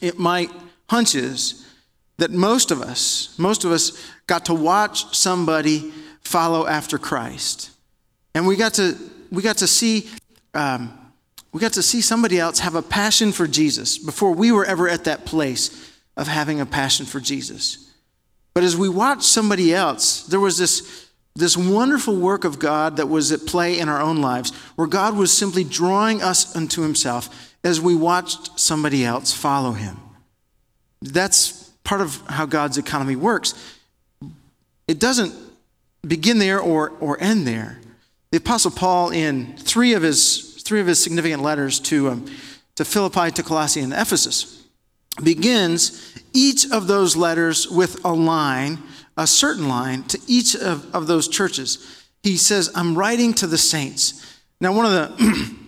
It, 0.00 0.18
my 0.18 0.48
hunch 0.90 1.14
is 1.14 1.66
that 2.18 2.30
most 2.30 2.70
of 2.70 2.80
us, 2.80 3.34
most 3.38 3.64
of 3.64 3.72
us 3.72 4.06
got 4.26 4.44
to 4.46 4.54
watch 4.54 5.16
somebody 5.16 5.92
follow 6.20 6.66
after 6.66 6.98
Christ. 6.98 7.70
And 8.34 8.46
we 8.46 8.56
got 8.56 8.74
to, 8.74 8.96
we 9.30 9.42
got 9.42 9.58
to 9.58 9.66
see, 9.66 10.08
um, 10.52 10.92
we 11.52 11.60
got 11.60 11.72
to 11.74 11.82
see 11.82 12.00
somebody 12.00 12.38
else 12.38 12.58
have 12.58 12.74
a 12.74 12.82
passion 12.82 13.32
for 13.32 13.46
Jesus 13.46 13.98
before 13.98 14.32
we 14.32 14.52
were 14.52 14.64
ever 14.64 14.88
at 14.88 15.04
that 15.04 15.24
place 15.24 15.92
of 16.16 16.28
having 16.28 16.60
a 16.60 16.66
passion 16.66 17.06
for 17.06 17.20
Jesus. 17.20 17.83
But 18.54 18.62
as 18.62 18.76
we 18.76 18.88
watched 18.88 19.24
somebody 19.24 19.74
else, 19.74 20.22
there 20.26 20.40
was 20.40 20.56
this, 20.56 21.10
this 21.34 21.56
wonderful 21.56 22.16
work 22.16 22.44
of 22.44 22.60
God 22.60 22.96
that 22.96 23.08
was 23.08 23.32
at 23.32 23.46
play 23.46 23.78
in 23.78 23.88
our 23.88 24.00
own 24.00 24.20
lives, 24.20 24.54
where 24.76 24.86
God 24.86 25.16
was 25.16 25.36
simply 25.36 25.64
drawing 25.64 26.22
us 26.22 26.54
unto 26.54 26.82
Himself 26.82 27.56
as 27.64 27.80
we 27.80 27.96
watched 27.96 28.58
somebody 28.58 29.04
else 29.04 29.32
follow 29.32 29.72
Him. 29.72 29.98
That's 31.02 31.64
part 31.82 32.00
of 32.00 32.22
how 32.28 32.46
God's 32.46 32.78
economy 32.78 33.16
works. 33.16 33.54
It 34.86 35.00
doesn't 35.00 35.34
begin 36.06 36.38
there 36.38 36.60
or, 36.60 36.90
or 37.00 37.20
end 37.20 37.46
there. 37.46 37.80
The 38.30 38.38
Apostle 38.38 38.70
Paul, 38.70 39.10
in 39.10 39.56
three 39.56 39.94
of 39.94 40.02
his, 40.02 40.62
three 40.62 40.80
of 40.80 40.86
his 40.86 41.02
significant 41.02 41.42
letters 41.42 41.80
to, 41.80 42.10
um, 42.10 42.26
to 42.74 42.84
Philippi, 42.84 43.30
to 43.32 43.42
Colossae, 43.42 43.80
and 43.80 43.92
Ephesus, 43.92 44.63
begins 45.22 46.18
each 46.32 46.70
of 46.70 46.86
those 46.86 47.16
letters 47.16 47.68
with 47.68 48.04
a 48.04 48.12
line, 48.12 48.82
a 49.16 49.26
certain 49.26 49.68
line, 49.68 50.02
to 50.04 50.18
each 50.26 50.54
of, 50.56 50.92
of 50.94 51.06
those 51.06 51.28
churches. 51.28 52.04
He 52.22 52.36
says, 52.36 52.70
I'm 52.74 52.96
writing 52.96 53.34
to 53.34 53.46
the 53.46 53.58
saints. 53.58 54.40
Now, 54.60 54.72
one 54.72 54.86
of 54.86 54.92
the 54.92 55.54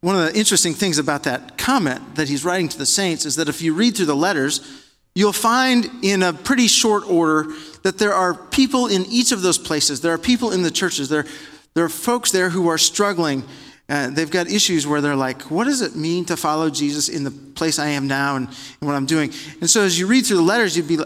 one 0.00 0.14
of 0.14 0.32
the 0.32 0.38
interesting 0.38 0.74
things 0.74 0.98
about 0.98 1.24
that 1.24 1.58
comment 1.58 2.14
that 2.14 2.28
he's 2.28 2.44
writing 2.44 2.68
to 2.68 2.78
the 2.78 2.86
saints 2.86 3.26
is 3.26 3.36
that 3.36 3.48
if 3.48 3.60
you 3.60 3.74
read 3.74 3.96
through 3.96 4.06
the 4.06 4.14
letters, 4.14 4.86
you'll 5.14 5.32
find 5.32 5.90
in 6.02 6.22
a 6.22 6.32
pretty 6.32 6.68
short 6.68 7.04
order 7.10 7.48
that 7.82 7.98
there 7.98 8.14
are 8.14 8.34
people 8.34 8.86
in 8.86 9.04
each 9.06 9.32
of 9.32 9.42
those 9.42 9.58
places. 9.58 10.00
There 10.00 10.12
are 10.12 10.18
people 10.18 10.52
in 10.52 10.62
the 10.62 10.70
churches. 10.70 11.08
There, 11.08 11.26
there 11.74 11.84
are 11.84 11.88
folks 11.88 12.30
there 12.30 12.50
who 12.50 12.68
are 12.68 12.78
struggling. 12.78 13.42
Uh, 13.88 14.10
they've 14.10 14.30
got 14.30 14.50
issues 14.50 14.86
where 14.86 15.00
they're 15.00 15.16
like, 15.16 15.42
what 15.50 15.64
does 15.64 15.80
it 15.80 15.96
mean 15.96 16.24
to 16.26 16.36
follow 16.36 16.68
Jesus 16.68 17.08
in 17.08 17.24
the 17.24 17.30
place 17.30 17.78
I 17.78 17.88
am 17.88 18.06
now 18.06 18.36
and, 18.36 18.46
and 18.46 18.88
what 18.88 18.94
I'm 18.94 19.06
doing? 19.06 19.32
And 19.60 19.70
so 19.70 19.82
as 19.82 19.98
you 19.98 20.06
read 20.06 20.26
through 20.26 20.36
the 20.36 20.42
letters, 20.42 20.76
you'd 20.76 20.88
be, 20.88 20.98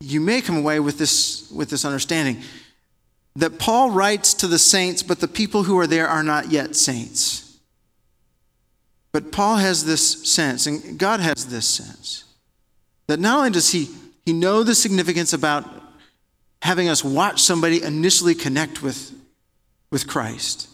you 0.00 0.20
may 0.20 0.40
come 0.40 0.56
away 0.56 0.80
with 0.80 0.98
this, 0.98 1.50
with 1.50 1.70
this 1.70 1.84
understanding 1.84 2.42
that 3.36 3.60
Paul 3.60 3.92
writes 3.92 4.34
to 4.34 4.48
the 4.48 4.58
saints, 4.58 5.04
but 5.04 5.20
the 5.20 5.28
people 5.28 5.62
who 5.62 5.78
are 5.78 5.86
there 5.86 6.08
are 6.08 6.24
not 6.24 6.50
yet 6.50 6.74
saints. 6.74 7.60
But 9.12 9.30
Paul 9.30 9.56
has 9.56 9.84
this 9.84 10.28
sense, 10.30 10.66
and 10.66 10.98
God 10.98 11.20
has 11.20 11.46
this 11.46 11.68
sense, 11.68 12.24
that 13.06 13.20
not 13.20 13.38
only 13.38 13.50
does 13.50 13.70
he, 13.70 13.88
he 14.26 14.32
know 14.32 14.64
the 14.64 14.74
significance 14.74 15.32
about 15.32 15.64
having 16.62 16.88
us 16.88 17.04
watch 17.04 17.40
somebody 17.40 17.80
initially 17.82 18.34
connect 18.34 18.82
with, 18.82 19.12
with 19.92 20.08
Christ, 20.08 20.68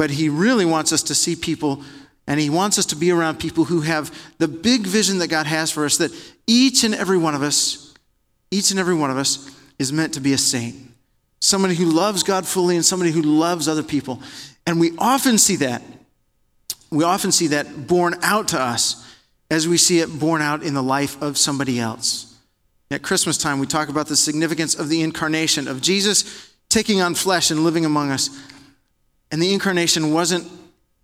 but 0.00 0.08
he 0.08 0.30
really 0.30 0.64
wants 0.64 0.94
us 0.94 1.02
to 1.02 1.14
see 1.14 1.36
people 1.36 1.82
and 2.26 2.40
he 2.40 2.48
wants 2.48 2.78
us 2.78 2.86
to 2.86 2.96
be 2.96 3.10
around 3.10 3.38
people 3.38 3.64
who 3.64 3.82
have 3.82 4.10
the 4.38 4.48
big 4.48 4.86
vision 4.86 5.18
that 5.18 5.28
God 5.28 5.44
has 5.44 5.70
for 5.70 5.84
us 5.84 5.98
that 5.98 6.10
each 6.46 6.84
and 6.84 6.94
every 6.94 7.18
one 7.18 7.34
of 7.34 7.42
us, 7.42 7.92
each 8.50 8.70
and 8.70 8.80
every 8.80 8.94
one 8.94 9.10
of 9.10 9.18
us 9.18 9.54
is 9.78 9.92
meant 9.92 10.14
to 10.14 10.20
be 10.20 10.32
a 10.32 10.38
saint. 10.38 10.74
Somebody 11.42 11.74
who 11.74 11.84
loves 11.84 12.22
God 12.22 12.46
fully 12.46 12.76
and 12.76 12.84
somebody 12.84 13.10
who 13.10 13.20
loves 13.20 13.68
other 13.68 13.82
people. 13.82 14.22
And 14.66 14.80
we 14.80 14.96
often 14.96 15.36
see 15.36 15.56
that 15.56 15.82
we 16.90 17.04
often 17.04 17.30
see 17.30 17.48
that 17.48 17.86
borne 17.86 18.14
out 18.22 18.48
to 18.48 18.58
us 18.58 19.06
as 19.50 19.68
we 19.68 19.76
see 19.76 19.98
it 19.98 20.18
borne 20.18 20.40
out 20.40 20.62
in 20.62 20.72
the 20.72 20.82
life 20.82 21.20
of 21.20 21.36
somebody 21.36 21.78
else. 21.78 22.38
At 22.90 23.02
Christmas 23.02 23.36
time, 23.36 23.58
we 23.58 23.66
talk 23.66 23.90
about 23.90 24.06
the 24.06 24.16
significance 24.16 24.74
of 24.74 24.88
the 24.88 25.02
incarnation, 25.02 25.68
of 25.68 25.82
Jesus 25.82 26.54
taking 26.70 27.02
on 27.02 27.14
flesh 27.14 27.50
and 27.50 27.64
living 27.64 27.84
among 27.84 28.10
us. 28.10 28.30
And 29.30 29.40
the 29.40 29.52
incarnation 29.52 30.12
wasn't 30.12 30.50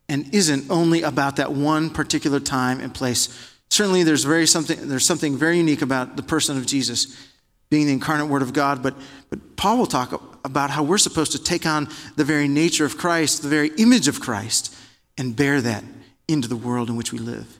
and 0.08 0.32
isn't 0.34 0.70
only 0.70 1.02
about 1.02 1.36
that 1.36 1.52
one 1.52 1.90
particular 1.90 2.40
time 2.40 2.80
and 2.80 2.94
place. 2.94 3.52
Certainly, 3.70 4.04
there's, 4.04 4.24
very 4.24 4.46
something, 4.46 4.88
there's 4.88 5.04
something 5.04 5.36
very 5.36 5.58
unique 5.58 5.82
about 5.82 6.16
the 6.16 6.22
person 6.22 6.56
of 6.56 6.66
Jesus 6.66 7.30
being 7.68 7.86
the 7.86 7.92
incarnate 7.92 8.28
Word 8.28 8.42
of 8.42 8.52
God, 8.52 8.82
but, 8.82 8.94
but 9.28 9.56
Paul 9.56 9.78
will 9.78 9.86
talk 9.86 10.38
about 10.44 10.70
how 10.70 10.84
we're 10.84 10.98
supposed 10.98 11.32
to 11.32 11.42
take 11.42 11.66
on 11.66 11.88
the 12.14 12.22
very 12.22 12.46
nature 12.46 12.84
of 12.84 12.96
Christ, 12.96 13.42
the 13.42 13.48
very 13.48 13.70
image 13.76 14.06
of 14.06 14.20
Christ 14.20 14.72
and 15.18 15.34
bear 15.34 15.60
that 15.60 15.82
into 16.28 16.46
the 16.46 16.56
world 16.56 16.88
in 16.88 16.96
which 16.96 17.12
we 17.12 17.18
live. 17.18 17.58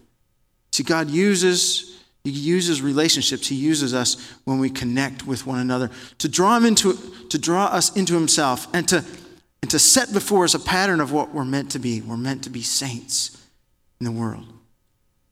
See, 0.73 0.85
God 0.85 1.11
uses, 1.11 2.01
He 2.23 2.31
uses 2.31 2.83
relationships. 2.83 3.49
He 3.49 3.57
uses 3.57 3.95
us 3.95 4.33
when 4.45 4.59
we 4.59 4.71
connect 4.71 5.27
with 5.27 5.47
one 5.47 5.59
another 5.59 5.91
to 6.19 6.29
draw 6.29 6.57
him 6.57 6.67
into 6.67 6.97
to 7.31 7.39
draw 7.39 7.67
us 7.67 7.97
into 7.97 8.15
himself 8.15 8.69
and 8.73 8.87
to 8.89 9.05
and 9.63 9.71
to 9.71 9.79
set 9.79 10.13
before 10.13 10.45
us 10.45 10.55
a 10.55 10.59
pattern 10.59 11.01
of 11.01 11.13
what 11.13 11.35
we're 11.35 11.45
meant 11.45 11.71
to 11.73 11.79
be. 11.79 12.01
We're 12.01 12.17
meant 12.17 12.45
to 12.45 12.51
be 12.51 12.63
saints 12.63 13.43
in 14.01 14.05
the 14.05 14.13
world. 14.13 14.47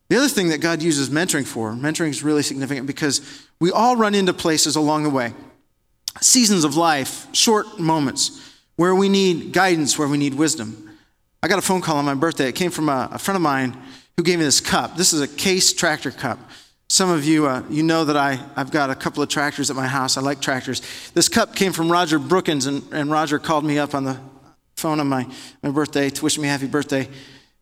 The 0.09 0.17
other 0.17 0.29
thing 0.29 0.49
that 0.49 0.61
God 0.61 0.83
uses 0.83 1.09
mentoring 1.09 1.47
for, 1.47 1.73
mentoring 1.73 2.11
is 2.11 2.23
really 2.23 2.43
significant 2.43 2.87
because 2.87 3.47
we 3.61 3.71
all 3.71 3.97
run 3.97 4.15
into 4.15 4.33
places 4.33 4.77
along 4.77 5.05
the 5.05 5.11
way, 5.11 5.33
seasons 6.21 6.65
of 6.65 6.77
life, 6.77 7.27
short 7.35 7.79
moments 7.79 8.41
where 8.77 8.95
we 8.95 9.09
need 9.09 9.53
guidance, 9.53 9.99
where 9.99 10.09
we 10.09 10.19
need 10.19 10.35
wisdom. 10.35 10.91
I 11.43 11.49
got 11.49 11.59
a 11.59 11.63
phone 11.63 11.81
call 11.81 11.97
on 11.97 12.05
my 12.05 12.15
birthday. 12.15 12.49
It 12.49 12.55
came 12.55 12.71
from 12.71 12.89
a, 12.89 13.09
a 13.13 13.19
friend 13.19 13.37
of 13.37 13.43
mine 13.43 13.77
who 14.17 14.23
gave 14.23 14.39
me 14.39 14.45
this 14.45 14.61
cup. 14.61 14.97
This 14.97 15.13
is 15.13 15.21
a 15.21 15.29
case 15.29 15.73
tractor 15.73 16.11
cup. 16.11 16.39
Some 16.89 17.11
of 17.11 17.25
you, 17.25 17.47
uh, 17.47 17.63
you 17.71 17.83
know 17.83 18.05
that 18.05 18.17
I, 18.17 18.39
I've 18.57 18.71
got 18.71 18.91
a 18.91 18.95
couple 18.95 19.23
of 19.23 19.29
tractors 19.29 19.71
at 19.71 19.77
my 19.77 19.87
house. 19.87 20.17
I 20.17 20.21
like 20.21 20.41
tractors. 20.41 20.83
This 21.15 21.29
cup 21.29 21.55
came 21.55 21.73
from 21.73 21.91
Roger 21.91 22.19
Brookins, 22.19 22.67
and, 22.67 22.83
and 22.93 23.11
Roger 23.11 23.39
called 23.39 23.65
me 23.65 23.79
up 23.79 23.95
on 23.95 24.05
the 24.05 24.19
phone 24.77 25.01
on 25.01 25.09
my, 25.09 25.27
my 25.63 25.71
birthday 25.71 26.11
to 26.11 26.23
wish 26.23 26.39
me 26.39 26.47
happy 26.47 26.67
birthday 26.67 27.09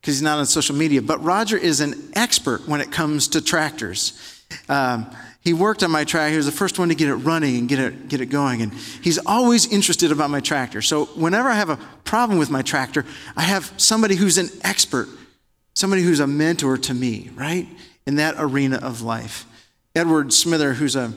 because 0.00 0.14
he's 0.14 0.22
not 0.22 0.38
on 0.38 0.46
social 0.46 0.74
media. 0.74 1.00
But 1.00 1.22
Roger 1.22 1.56
is 1.56 1.80
an 1.80 1.94
expert 2.14 2.66
when 2.66 2.80
it 2.80 2.90
comes 2.90 3.28
to 3.28 3.40
tractors. 3.40 4.42
Um, 4.68 5.06
he 5.40 5.52
worked 5.52 5.82
on 5.82 5.90
my 5.90 6.04
tractor. 6.04 6.30
He 6.30 6.36
was 6.36 6.46
the 6.46 6.52
first 6.52 6.78
one 6.78 6.88
to 6.88 6.94
get 6.94 7.08
it 7.08 7.14
running 7.14 7.56
and 7.56 7.68
get 7.68 7.78
it, 7.78 8.08
get 8.08 8.20
it 8.20 8.26
going. 8.26 8.62
And 8.62 8.72
he's 8.72 9.18
always 9.26 9.72
interested 9.72 10.12
about 10.12 10.30
my 10.30 10.40
tractor. 10.40 10.82
So 10.82 11.06
whenever 11.06 11.48
I 11.48 11.54
have 11.54 11.70
a 11.70 11.78
problem 12.04 12.38
with 12.38 12.50
my 12.50 12.62
tractor, 12.62 13.04
I 13.36 13.42
have 13.42 13.72
somebody 13.76 14.14
who's 14.14 14.38
an 14.38 14.50
expert, 14.62 15.08
somebody 15.74 16.02
who's 16.02 16.20
a 16.20 16.26
mentor 16.26 16.76
to 16.78 16.94
me, 16.94 17.30
right? 17.34 17.66
In 18.06 18.16
that 18.16 18.35
arena 18.38 18.78
of 18.78 19.02
life. 19.02 19.47
Edward 19.94 20.32
Smither, 20.32 20.75
who's 20.75 20.97
a 20.97 21.12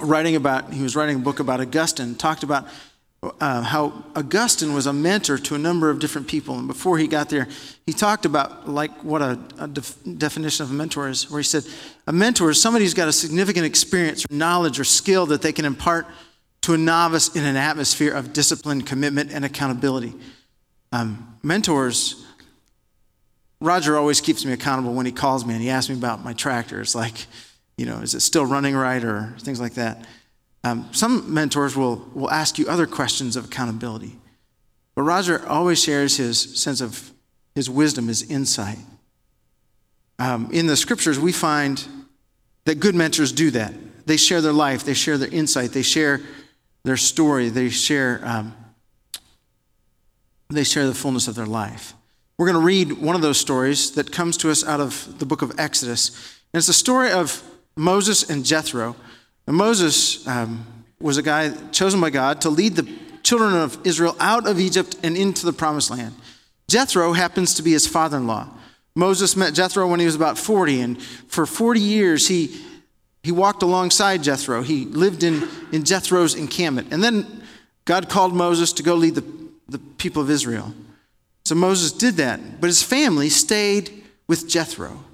writing 0.00 0.36
about, 0.36 0.72
he 0.72 0.82
was 0.82 0.94
writing 0.94 1.16
a 1.16 1.18
book 1.20 1.40
about 1.40 1.60
Augustine, 1.60 2.14
talked 2.14 2.42
about 2.42 2.68
uh, 3.40 3.62
how 3.62 4.04
Augustine 4.14 4.74
was 4.74 4.86
a 4.86 4.92
mentor 4.92 5.38
to 5.38 5.54
a 5.54 5.58
number 5.58 5.90
of 5.90 5.98
different 5.98 6.28
people. 6.28 6.58
And 6.58 6.68
before 6.68 6.98
he 6.98 7.06
got 7.06 7.30
there, 7.30 7.48
he 7.86 7.92
talked 7.92 8.24
about 8.24 8.68
like 8.68 8.92
what 9.02 9.22
a, 9.22 9.38
a 9.58 9.66
def- 9.66 9.96
definition 10.18 10.64
of 10.64 10.70
a 10.70 10.74
mentor 10.74 11.08
is, 11.08 11.30
where 11.30 11.40
he 11.40 11.44
said, 11.44 11.64
a 12.06 12.12
mentor 12.12 12.50
is 12.50 12.60
somebody 12.60 12.84
who's 12.84 12.94
got 12.94 13.08
a 13.08 13.12
significant 13.12 13.64
experience 13.64 14.24
or 14.24 14.34
knowledge 14.34 14.78
or 14.78 14.84
skill 14.84 15.26
that 15.26 15.42
they 15.42 15.52
can 15.52 15.64
impart 15.64 16.06
to 16.62 16.74
a 16.74 16.78
novice 16.78 17.34
in 17.34 17.44
an 17.44 17.56
atmosphere 17.56 18.12
of 18.12 18.32
discipline, 18.32 18.82
commitment, 18.82 19.32
and 19.32 19.44
accountability. 19.44 20.12
Um, 20.92 21.38
mentors, 21.42 22.25
Roger 23.60 23.96
always 23.96 24.20
keeps 24.20 24.44
me 24.44 24.52
accountable 24.52 24.92
when 24.92 25.06
he 25.06 25.12
calls 25.12 25.46
me 25.46 25.54
and 25.54 25.62
he 25.62 25.70
asks 25.70 25.88
me 25.88 25.96
about 25.96 26.22
my 26.22 26.32
tractor. 26.32 26.80
It's 26.80 26.94
like, 26.94 27.26
you 27.78 27.86
know, 27.86 27.98
is 27.98 28.14
it 28.14 28.20
still 28.20 28.44
running 28.44 28.76
right 28.76 29.02
or 29.02 29.34
things 29.38 29.60
like 29.60 29.74
that. 29.74 30.06
Um, 30.64 30.88
some 30.92 31.32
mentors 31.32 31.76
will, 31.76 32.08
will 32.14 32.30
ask 32.30 32.58
you 32.58 32.66
other 32.68 32.86
questions 32.86 33.36
of 33.36 33.46
accountability. 33.46 34.18
But 34.94 35.02
Roger 35.02 35.46
always 35.46 35.82
shares 35.82 36.16
his 36.16 36.40
sense 36.60 36.80
of 36.80 37.12
his 37.54 37.70
wisdom, 37.70 38.08
his 38.08 38.28
insight. 38.28 38.78
Um, 40.18 40.50
in 40.52 40.66
the 40.66 40.76
scriptures, 40.76 41.18
we 41.18 41.32
find 41.32 41.86
that 42.64 42.80
good 42.80 42.94
mentors 42.94 43.32
do 43.32 43.50
that. 43.52 43.74
They 44.06 44.16
share 44.16 44.40
their 44.40 44.52
life, 44.52 44.84
they 44.84 44.94
share 44.94 45.18
their 45.18 45.28
insight, 45.28 45.72
they 45.72 45.82
share 45.82 46.20
their 46.84 46.96
story, 46.96 47.48
they 47.48 47.68
share, 47.68 48.20
um, 48.22 48.54
they 50.48 50.64
share 50.64 50.86
the 50.86 50.94
fullness 50.94 51.26
of 51.28 51.34
their 51.34 51.46
life. 51.46 51.95
We're 52.38 52.46
going 52.46 52.60
to 52.60 52.66
read 52.66 52.92
one 52.92 53.16
of 53.16 53.22
those 53.22 53.38
stories 53.38 53.92
that 53.92 54.12
comes 54.12 54.36
to 54.38 54.50
us 54.50 54.62
out 54.62 54.80
of 54.80 55.18
the 55.18 55.24
book 55.24 55.40
of 55.40 55.58
Exodus. 55.58 56.10
And 56.52 56.58
it's 56.58 56.66
the 56.66 56.74
story 56.74 57.10
of 57.10 57.42
Moses 57.76 58.28
and 58.28 58.44
Jethro. 58.44 58.94
And 59.46 59.56
Moses 59.56 60.26
um, 60.28 60.66
was 61.00 61.16
a 61.16 61.22
guy 61.22 61.50
chosen 61.70 61.98
by 62.00 62.10
God 62.10 62.42
to 62.42 62.50
lead 62.50 62.76
the 62.76 62.86
children 63.22 63.54
of 63.54 63.78
Israel 63.86 64.16
out 64.20 64.46
of 64.46 64.60
Egypt 64.60 64.96
and 65.02 65.16
into 65.16 65.46
the 65.46 65.52
promised 65.52 65.90
land. 65.90 66.14
Jethro 66.68 67.12
happens 67.14 67.54
to 67.54 67.62
be 67.62 67.72
his 67.72 67.86
father 67.86 68.18
in 68.18 68.26
law. 68.26 68.48
Moses 68.94 69.34
met 69.34 69.54
Jethro 69.54 69.86
when 69.88 70.00
he 70.00 70.06
was 70.06 70.14
about 70.14 70.38
40, 70.38 70.80
and 70.80 71.02
for 71.02 71.46
40 71.46 71.80
years 71.80 72.28
he, 72.28 72.60
he 73.22 73.32
walked 73.32 73.62
alongside 73.62 74.22
Jethro. 74.22 74.62
He 74.62 74.84
lived 74.84 75.22
in, 75.22 75.48
in 75.72 75.84
Jethro's 75.84 76.34
encampment. 76.34 76.88
And 76.92 77.02
then 77.02 77.42
God 77.84 78.08
called 78.08 78.34
Moses 78.34 78.72
to 78.74 78.82
go 78.82 78.94
lead 78.94 79.14
the, 79.14 79.24
the 79.68 79.78
people 79.78 80.20
of 80.22 80.30
Israel. 80.30 80.74
So 81.46 81.54
Moses 81.54 81.92
did 81.92 82.16
that, 82.16 82.60
but 82.60 82.66
his 82.66 82.82
family 82.82 83.28
stayed 83.28 84.02
with 84.26 84.48
Jethro. 84.48 85.04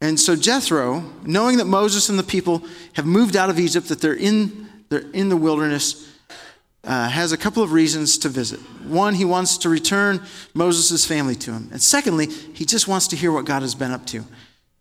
And 0.00 0.18
so 0.18 0.34
Jethro, 0.34 1.04
knowing 1.22 1.58
that 1.58 1.66
Moses 1.66 2.08
and 2.08 2.18
the 2.18 2.24
people 2.24 2.64
have 2.94 3.06
moved 3.06 3.36
out 3.36 3.48
of 3.48 3.60
Egypt, 3.60 3.86
that 3.86 4.00
they're 4.00 4.16
in, 4.16 4.68
they're 4.88 5.08
in 5.12 5.28
the 5.28 5.36
wilderness, 5.36 6.12
uh, 6.82 7.08
has 7.10 7.30
a 7.30 7.36
couple 7.36 7.62
of 7.62 7.70
reasons 7.70 8.18
to 8.18 8.28
visit. 8.28 8.58
One, 8.88 9.14
he 9.14 9.24
wants 9.24 9.56
to 9.58 9.68
return 9.68 10.20
Moses' 10.52 11.06
family 11.06 11.36
to 11.36 11.52
him. 11.52 11.68
And 11.70 11.80
secondly, 11.80 12.26
he 12.26 12.64
just 12.64 12.88
wants 12.88 13.06
to 13.06 13.16
hear 13.16 13.30
what 13.30 13.44
God 13.44 13.62
has 13.62 13.76
been 13.76 13.92
up 13.92 14.04
to. 14.06 14.24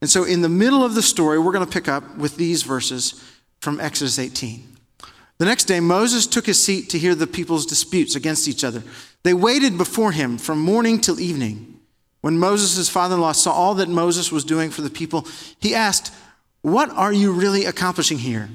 And 0.01 0.09
so, 0.09 0.23
in 0.23 0.41
the 0.41 0.49
middle 0.49 0.83
of 0.83 0.95
the 0.95 1.03
story, 1.03 1.37
we're 1.37 1.53
going 1.53 1.63
to 1.63 1.71
pick 1.71 1.87
up 1.87 2.17
with 2.17 2.37
these 2.37 2.63
verses 2.63 3.23
from 3.61 3.79
Exodus 3.79 4.17
18. 4.17 4.74
The 5.37 5.45
next 5.45 5.65
day, 5.65 5.79
Moses 5.79 6.27
took 6.27 6.45
his 6.45 6.63
seat 6.63 6.89
to 6.89 6.99
hear 6.99 7.13
the 7.13 7.27
people's 7.27 7.65
disputes 7.65 8.15
against 8.15 8.47
each 8.47 8.63
other. 8.63 8.83
They 9.23 9.33
waited 9.33 9.77
before 9.77 10.11
him 10.11 10.37
from 10.37 10.59
morning 10.59 11.01
till 11.01 11.19
evening. 11.19 11.79
When 12.21 12.39
Moses' 12.39 12.89
father 12.89 13.15
in 13.15 13.21
law 13.21 13.33
saw 13.33 13.51
all 13.51 13.75
that 13.75 13.89
Moses 13.89 14.31
was 14.31 14.45
doing 14.45 14.71
for 14.71 14.81
the 14.81 14.89
people, 14.89 15.27
he 15.59 15.75
asked, 15.75 16.13
What 16.61 16.89
are 16.89 17.11
you 17.11 17.31
really 17.33 17.65
accomplishing 17.65 18.17
here? 18.17 18.49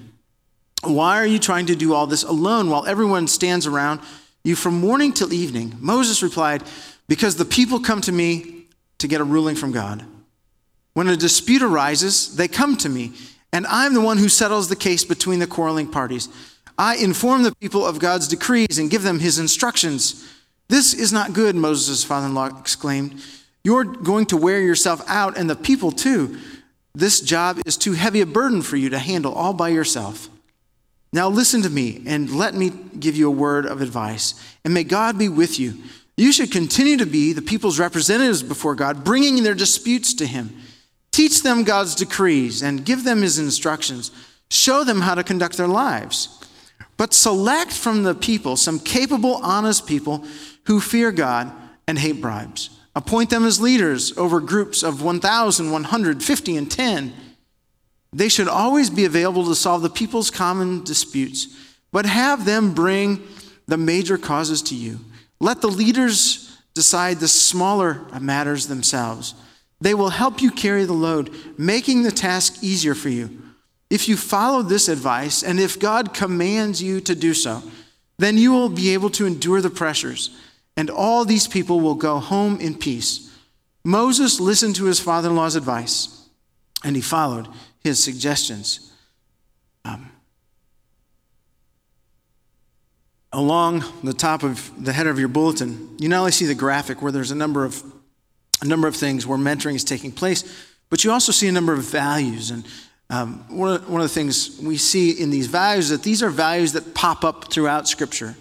Why 0.82 1.18
are 1.18 1.26
you 1.26 1.38
trying 1.38 1.66
to 1.66 1.76
do 1.76 1.92
all 1.92 2.06
this 2.06 2.22
alone 2.22 2.70
while 2.70 2.86
everyone 2.86 3.28
stands 3.28 3.66
around 3.66 4.00
you 4.42 4.56
from 4.56 4.80
morning 4.80 5.12
till 5.12 5.32
evening? 5.32 5.76
Moses 5.78 6.22
replied, 6.22 6.62
Because 7.06 7.36
the 7.36 7.44
people 7.44 7.78
come 7.78 8.00
to 8.00 8.12
me 8.12 8.64
to 8.98 9.06
get 9.06 9.20
a 9.20 9.24
ruling 9.24 9.56
from 9.56 9.72
God. 9.72 10.04
When 10.94 11.08
a 11.08 11.16
dispute 11.16 11.62
arises, 11.62 12.36
they 12.36 12.48
come 12.48 12.76
to 12.78 12.88
me, 12.88 13.12
and 13.52 13.66
I'm 13.66 13.94
the 13.94 14.00
one 14.00 14.18
who 14.18 14.28
settles 14.28 14.68
the 14.68 14.76
case 14.76 15.04
between 15.04 15.38
the 15.38 15.46
quarreling 15.46 15.88
parties. 15.88 16.28
I 16.80 16.96
inform 16.96 17.42
the 17.42 17.54
people 17.56 17.84
of 17.84 17.98
God's 17.98 18.26
decrees 18.26 18.78
and 18.78 18.90
give 18.90 19.02
them 19.02 19.18
his 19.18 19.38
instructions. 19.38 20.26
This 20.70 20.94
is 20.94 21.12
not 21.12 21.34
good, 21.34 21.54
Moses' 21.54 22.04
father 22.04 22.28
in 22.28 22.34
law 22.34 22.46
exclaimed. 22.58 23.22
You're 23.62 23.84
going 23.84 24.24
to 24.26 24.38
wear 24.38 24.62
yourself 24.62 25.02
out, 25.06 25.36
and 25.36 25.50
the 25.50 25.56
people 25.56 25.92
too. 25.92 26.38
This 26.94 27.20
job 27.20 27.60
is 27.66 27.76
too 27.76 27.92
heavy 27.92 28.22
a 28.22 28.26
burden 28.26 28.62
for 28.62 28.78
you 28.78 28.88
to 28.88 28.98
handle 28.98 29.34
all 29.34 29.52
by 29.52 29.68
yourself. 29.68 30.30
Now 31.12 31.28
listen 31.28 31.60
to 31.62 31.68
me 31.68 32.02
and 32.06 32.30
let 32.30 32.54
me 32.54 32.70
give 32.98 33.14
you 33.14 33.28
a 33.28 33.30
word 33.30 33.66
of 33.66 33.82
advice, 33.82 34.32
and 34.64 34.72
may 34.72 34.84
God 34.84 35.18
be 35.18 35.28
with 35.28 35.60
you. 35.60 35.74
You 36.16 36.32
should 36.32 36.50
continue 36.50 36.96
to 36.96 37.06
be 37.06 37.34
the 37.34 37.42
people's 37.42 37.78
representatives 37.78 38.42
before 38.42 38.74
God, 38.74 39.04
bringing 39.04 39.42
their 39.42 39.54
disputes 39.54 40.14
to 40.14 40.26
Him. 40.26 40.56
Teach 41.10 41.42
them 41.42 41.62
God's 41.62 41.94
decrees 41.94 42.62
and 42.62 42.86
give 42.86 43.04
them 43.04 43.20
His 43.20 43.38
instructions. 43.38 44.12
Show 44.50 44.82
them 44.82 45.02
how 45.02 45.14
to 45.14 45.22
conduct 45.22 45.58
their 45.58 45.68
lives. 45.68 46.38
But 47.00 47.14
select 47.14 47.72
from 47.72 48.02
the 48.02 48.14
people 48.14 48.58
some 48.58 48.78
capable, 48.78 49.36
honest 49.36 49.86
people 49.86 50.22
who 50.66 50.80
fear 50.80 51.10
God 51.10 51.50
and 51.88 51.98
hate 51.98 52.20
bribes. 52.20 52.68
Appoint 52.94 53.30
them 53.30 53.46
as 53.46 53.58
leaders 53.58 54.14
over 54.18 54.38
groups 54.38 54.82
of 54.82 55.00
1,000, 55.00 55.70
150, 55.70 56.56
and 56.58 56.70
10. 56.70 57.12
They 58.12 58.28
should 58.28 58.48
always 58.48 58.90
be 58.90 59.06
available 59.06 59.46
to 59.46 59.54
solve 59.54 59.80
the 59.80 59.88
people's 59.88 60.30
common 60.30 60.84
disputes, 60.84 61.48
but 61.90 62.04
have 62.04 62.44
them 62.44 62.74
bring 62.74 63.26
the 63.66 63.78
major 63.78 64.18
causes 64.18 64.60
to 64.64 64.74
you. 64.74 64.98
Let 65.40 65.62
the 65.62 65.68
leaders 65.68 66.54
decide 66.74 67.16
the 67.16 67.28
smaller 67.28 68.06
matters 68.20 68.66
themselves. 68.66 69.32
They 69.80 69.94
will 69.94 70.10
help 70.10 70.42
you 70.42 70.50
carry 70.50 70.84
the 70.84 70.92
load, 70.92 71.34
making 71.56 72.02
the 72.02 72.12
task 72.12 72.62
easier 72.62 72.94
for 72.94 73.08
you. 73.08 73.49
If 73.90 74.08
you 74.08 74.16
follow 74.16 74.62
this 74.62 74.88
advice, 74.88 75.42
and 75.42 75.58
if 75.58 75.78
God 75.78 76.14
commands 76.14 76.82
you 76.82 77.00
to 77.00 77.14
do 77.14 77.34
so, 77.34 77.62
then 78.18 78.38
you 78.38 78.52
will 78.52 78.68
be 78.68 78.94
able 78.94 79.10
to 79.10 79.26
endure 79.26 79.60
the 79.60 79.70
pressures 79.70 80.30
and 80.80 80.88
all 80.88 81.26
these 81.26 81.46
people 81.46 81.80
will 81.80 81.94
go 81.94 82.18
home 82.18 82.58
in 82.58 82.74
peace. 82.74 83.30
Moses 83.84 84.40
listened 84.40 84.76
to 84.76 84.86
his 84.86 84.98
father 84.98 85.28
in 85.28 85.36
law's 85.36 85.54
advice, 85.54 86.26
and 86.82 86.96
he 86.96 87.02
followed 87.02 87.48
his 87.80 88.02
suggestions. 88.02 88.90
Um, 89.84 90.10
along 93.30 93.84
the 94.02 94.14
top 94.14 94.42
of 94.42 94.70
the 94.82 94.94
header 94.94 95.10
of 95.10 95.18
your 95.18 95.28
bulletin, 95.28 95.96
you 95.98 96.08
not 96.08 96.20
only 96.20 96.32
see 96.32 96.46
the 96.46 96.54
graphic 96.54 97.02
where 97.02 97.12
there's 97.12 97.30
a 97.30 97.36
number 97.36 97.66
of 97.66 97.82
a 98.62 98.66
number 98.66 98.88
of 98.88 98.96
things 98.96 99.26
where 99.26 99.38
mentoring 99.38 99.74
is 99.74 99.84
taking 99.84 100.12
place, 100.12 100.44
but 100.88 101.04
you 101.04 101.10
also 101.10 101.30
see 101.30 101.48
a 101.48 101.52
number 101.52 101.74
of 101.74 101.80
values. 101.80 102.50
And 102.50 102.64
um, 103.10 103.44
one, 103.48 103.74
of, 103.74 103.90
one 103.90 104.00
of 104.00 104.08
the 104.08 104.14
things 104.14 104.60
we 104.62 104.76
see 104.76 105.10
in 105.10 105.30
these 105.30 105.48
values 105.48 105.86
is 105.86 105.90
that 105.90 106.04
these 106.04 106.22
are 106.22 106.30
values 106.30 106.72
that 106.72 106.94
pop 106.94 107.24
up 107.24 107.52
throughout 107.52 107.88
Scripture. 107.88 108.36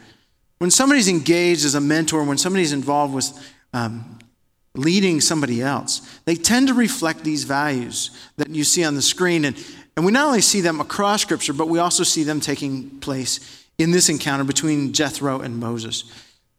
When 0.60 0.70
somebody's 0.70 1.08
engaged 1.08 1.66
as 1.66 1.74
a 1.74 1.82
mentor, 1.82 2.24
when 2.24 2.38
somebody's 2.38 2.72
involved 2.72 3.14
with 3.14 3.54
um, 3.74 4.20
leading 4.76 5.22
somebody 5.22 5.62
else, 5.62 6.20
they 6.26 6.36
tend 6.36 6.68
to 6.68 6.76
reflect 6.76 7.24
these 7.24 7.46
values 7.46 8.12
that 8.38 8.50
you 8.50 8.64
see 8.64 8.84
on 8.84 8.94
the 8.94 9.02
screen. 9.02 9.46
And, 9.46 9.56
and 9.98 10.06
we 10.06 10.12
not 10.12 10.28
only 10.28 10.42
see 10.42 10.62
them 10.62 10.80
across 10.80 11.24
Scripture, 11.24 11.54
but 11.54 11.68
we 11.68 11.80
also 11.80 12.04
see 12.04 12.24
them 12.24 12.40
taking 12.40 13.00
place 13.00 13.66
in 13.80 13.92
this 13.92 14.10
encounter 14.10 14.44
between 14.44 14.94
Jethro 14.94 15.40
and 15.40 15.58
Moses. 15.58 16.04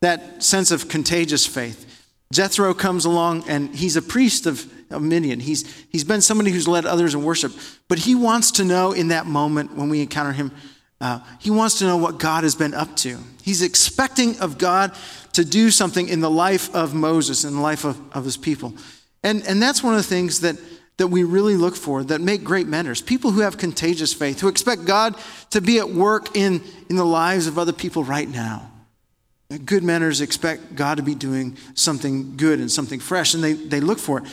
that 0.00 0.42
sense 0.42 0.70
of 0.70 0.88
contagious 0.88 1.46
faith. 1.46 1.86
Jethro 2.32 2.72
comes 2.74 3.04
along 3.04 3.44
and 3.48 3.74
he's 3.74 3.96
a 3.96 4.02
priest 4.02 4.46
of, 4.46 4.66
of 4.90 5.02
Midian. 5.02 5.40
He's, 5.40 5.86
he's 5.90 6.04
been 6.04 6.20
somebody 6.20 6.50
who's 6.50 6.68
led 6.68 6.86
others 6.86 7.14
in 7.14 7.22
worship, 7.22 7.52
but 7.88 7.98
he 7.98 8.14
wants 8.14 8.50
to 8.52 8.64
know 8.64 8.92
in 8.92 9.08
that 9.08 9.26
moment 9.26 9.76
when 9.76 9.88
we 9.88 10.00
encounter 10.00 10.32
him, 10.32 10.52
uh, 11.00 11.20
he 11.38 11.50
wants 11.50 11.78
to 11.78 11.84
know 11.84 11.96
what 11.96 12.18
God 12.18 12.44
has 12.44 12.54
been 12.54 12.74
up 12.74 12.94
to. 12.98 13.18
He's 13.42 13.62
expecting 13.62 14.38
of 14.40 14.58
God 14.58 14.92
to 15.32 15.44
do 15.44 15.70
something 15.70 16.08
in 16.08 16.20
the 16.20 16.30
life 16.30 16.74
of 16.74 16.94
Moses, 16.94 17.44
in 17.44 17.54
the 17.54 17.60
life 17.60 17.84
of, 17.84 17.98
of 18.12 18.24
his 18.24 18.36
people. 18.36 18.74
And, 19.22 19.42
and 19.46 19.62
that's 19.62 19.82
one 19.82 19.94
of 19.94 19.98
the 19.98 20.08
things 20.08 20.40
that, 20.40 20.56
that 20.98 21.08
we 21.08 21.24
really 21.24 21.56
look 21.56 21.76
for 21.76 22.04
that 22.04 22.20
make 22.20 22.44
great 22.44 22.66
mentors 22.66 23.00
people 23.00 23.30
who 23.30 23.40
have 23.40 23.56
contagious 23.56 24.12
faith, 24.12 24.40
who 24.40 24.48
expect 24.48 24.84
God 24.84 25.14
to 25.50 25.60
be 25.60 25.78
at 25.78 25.88
work 25.88 26.36
in, 26.36 26.62
in 26.88 26.96
the 26.96 27.04
lives 27.04 27.46
of 27.46 27.58
other 27.58 27.72
people 27.72 28.04
right 28.04 28.28
now. 28.28 28.70
Good 29.64 29.82
mentors 29.82 30.20
expect 30.20 30.76
God 30.76 30.98
to 30.98 31.02
be 31.02 31.14
doing 31.14 31.56
something 31.74 32.36
good 32.36 32.60
and 32.60 32.70
something 32.70 33.00
fresh, 33.00 33.34
and 33.34 33.42
they, 33.42 33.54
they 33.54 33.80
look 33.80 33.98
for 33.98 34.18
it. 34.18 34.24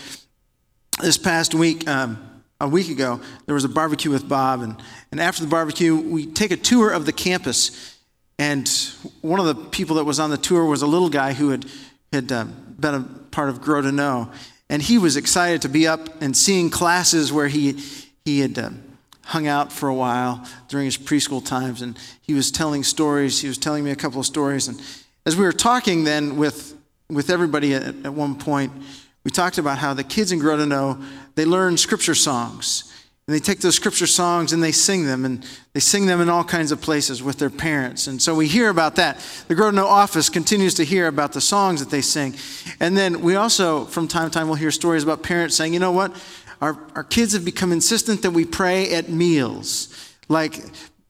This 1.00 1.16
past 1.16 1.54
week, 1.54 1.88
um, 1.88 2.18
a 2.60 2.68
week 2.68 2.90
ago, 2.90 3.22
there 3.46 3.54
was 3.54 3.64
a 3.64 3.70
barbecue 3.70 4.10
with 4.10 4.28
Bob, 4.28 4.62
and, 4.62 4.82
and 5.12 5.22
after 5.22 5.44
the 5.44 5.48
barbecue, 5.48 5.96
we 5.96 6.26
take 6.26 6.50
a 6.50 6.58
tour 6.58 6.90
of 6.90 7.06
the 7.06 7.12
campus. 7.12 8.00
And 8.40 8.68
one 9.22 9.40
of 9.40 9.46
the 9.46 9.54
people 9.54 9.98
that 9.98 10.06
was 10.06 10.20
on 10.20 10.32
the 10.32 10.40
tour 10.40 10.66
was 10.66 10.82
a 10.82 10.88
little 10.88 11.10
guy 11.10 11.34
who 11.34 11.50
had, 11.50 11.68
had 12.12 12.32
uh, 12.32 12.46
been 12.80 12.96
a 12.96 13.02
part 13.30 13.50
of 13.50 13.62
Grow 13.62 13.82
to 13.82 13.92
Know. 13.92 14.32
And 14.72 14.82
he 14.82 14.98
was 14.98 15.18
excited 15.18 15.62
to 15.62 15.70
be 15.70 15.86
up 15.86 16.20
and 16.20 16.36
seeing 16.36 16.72
classes 16.72 17.32
where 17.32 17.48
he, 17.48 17.80
he 18.26 18.40
had 18.40 18.58
uh, 18.58 18.72
hung 19.26 19.46
out 19.46 19.72
for 19.72 19.90
a 19.90 19.94
while 19.94 20.44
during 20.68 20.86
his 20.86 20.98
preschool 20.98 21.46
times. 21.46 21.84
And 21.84 21.96
he 22.24 22.34
was 22.34 22.50
telling 22.50 22.84
stories. 22.84 23.40
He 23.40 23.48
was 23.48 23.60
telling 23.60 23.84
me 23.84 23.92
a 23.92 23.96
couple 23.96 24.20
of 24.20 24.26
stories. 24.26 24.68
And 24.68 24.82
as 25.28 25.36
we 25.36 25.46
were 25.46 25.54
talking 25.54 26.06
then 26.06 26.38
with, 26.38 26.76
with 27.08 27.30
everybody 27.30 27.76
at, 27.76 27.84
at 27.84 28.14
one 28.14 28.34
point, 28.34 28.72
we 29.28 29.32
talked 29.32 29.58
about 29.58 29.78
how 29.78 29.94
the 29.94 30.06
kids 30.06 30.32
in 30.32 30.40
Know, 30.40 31.04
they 31.36 31.44
learn 31.44 31.76
scripture 31.76 32.16
songs. 32.16 32.94
And 33.28 33.36
they 33.36 33.42
take 33.42 33.60
those 33.60 33.76
scripture 33.76 34.08
songs 34.08 34.54
and 34.54 34.64
they 34.64 34.72
sing 34.72 35.06
them, 35.06 35.26
and 35.26 35.46
they 35.74 35.82
sing 35.82 36.06
them 36.06 36.22
in 36.22 36.30
all 36.30 36.46
kinds 36.46 36.72
of 36.72 36.80
places 36.80 37.22
with 37.22 37.38
their 37.38 37.50
parents. 37.50 38.08
And 38.08 38.22
so 38.22 38.34
we 38.34 38.48
hear 38.48 38.70
about 38.70 38.96
that. 38.96 39.20
The 39.50 39.56
Grow 39.56 39.70
to 39.70 39.86
office 39.86 40.30
continues 40.30 40.76
to 40.76 40.86
hear 40.86 41.08
about 41.08 41.34
the 41.34 41.42
songs 41.42 41.82
that 41.82 41.90
they 41.90 42.00
sing. 42.00 42.36
And 42.80 42.96
then 42.96 43.20
we 43.20 43.36
also, 43.36 43.84
from 43.84 44.08
time 44.08 44.30
to 44.30 44.34
time, 44.34 44.48
will 44.48 44.56
hear 44.56 44.72
stories 44.72 45.04
about 45.04 45.24
parents 45.24 45.58
saying, 45.58 45.74
you 45.74 45.82
know 45.82 45.92
what? 45.92 46.16
Our, 46.62 46.80
our 46.96 47.04
kids 47.04 47.34
have 47.34 47.44
become 47.44 47.74
insistent 47.74 48.22
that 48.22 48.32
we 48.32 48.46
pray 48.46 48.94
at 48.94 49.10
meals. 49.10 49.94
Like 50.30 50.64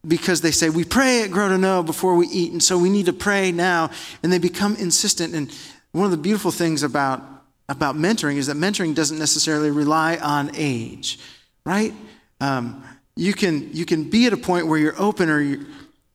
because 0.08 0.42
they 0.42 0.50
say, 0.50 0.72
we 0.72 0.86
pray 0.86 1.22
at 1.22 1.30
Grow 1.30 1.56
to 1.56 1.84
before 1.84 2.16
we 2.16 2.26
eat, 2.30 2.52
and 2.52 2.64
so 2.64 2.80
we 2.80 2.90
need 2.90 3.06
to 3.06 3.14
pray 3.14 3.52
now. 3.52 3.92
And 4.24 4.34
they 4.34 4.40
become 4.40 4.76
insistent. 4.78 5.36
And 5.36 5.56
one 5.92 6.06
of 6.06 6.12
the 6.12 6.18
beautiful 6.18 6.50
things 6.50 6.82
about, 6.82 7.37
about 7.70 7.96
mentoring 7.96 8.38
is 8.38 8.48
that 8.48 8.56
mentoring 8.56 8.96
doesn't 8.96 9.20
necessarily 9.20 9.72
rely 9.72 10.18
on 10.18 10.52
age, 10.56 11.20
right? 11.66 11.94
Um, 12.40 12.84
you, 13.16 13.34
can, 13.34 13.74
you 13.74 13.86
can 13.86 14.10
be 14.10 14.26
at 14.28 14.34
a 14.34 14.38
point 14.38 14.68
where 14.68 14.78
you're 14.78 15.00
open 15.00 15.30
or 15.30 15.42
you're, 15.42 15.66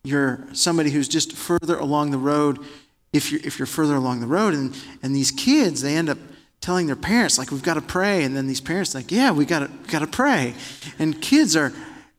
you're 0.05 0.45
somebody 0.53 0.91
who's 0.91 1.09
just 1.09 1.33
further 1.33 1.77
along 1.77 2.11
the 2.11 2.19
road 2.19 2.59
if 3.13 3.31
you're, 3.31 3.41
if 3.45 3.59
you're 3.59 3.67
further 3.67 3.97
along 3.97 4.21
the 4.21 4.27
road. 4.27 4.55
And, 4.55 4.77
and 5.03 5.15
these 5.15 5.31
kids, 5.31 5.83
they 5.83 5.97
end 5.97 6.09
up 6.09 6.19
telling 6.61 6.87
their 6.87 6.97
parents, 6.97 7.39
like, 7.39 7.51
we've 7.51 7.63
got 7.63 7.75
to 7.75 7.83
pray. 7.83 8.25
And 8.25 8.37
then 8.37 8.47
these 8.47 8.61
parents, 8.61 8.95
like, 8.95 9.11
yeah, 9.11 9.33
we 9.33 9.45
got 9.45 9.61
to, 9.61 9.91
got 9.91 9.99
to 9.99 10.07
pray. 10.07 10.55
And 10.99 11.21
kids 11.21 11.57
are 11.57 11.73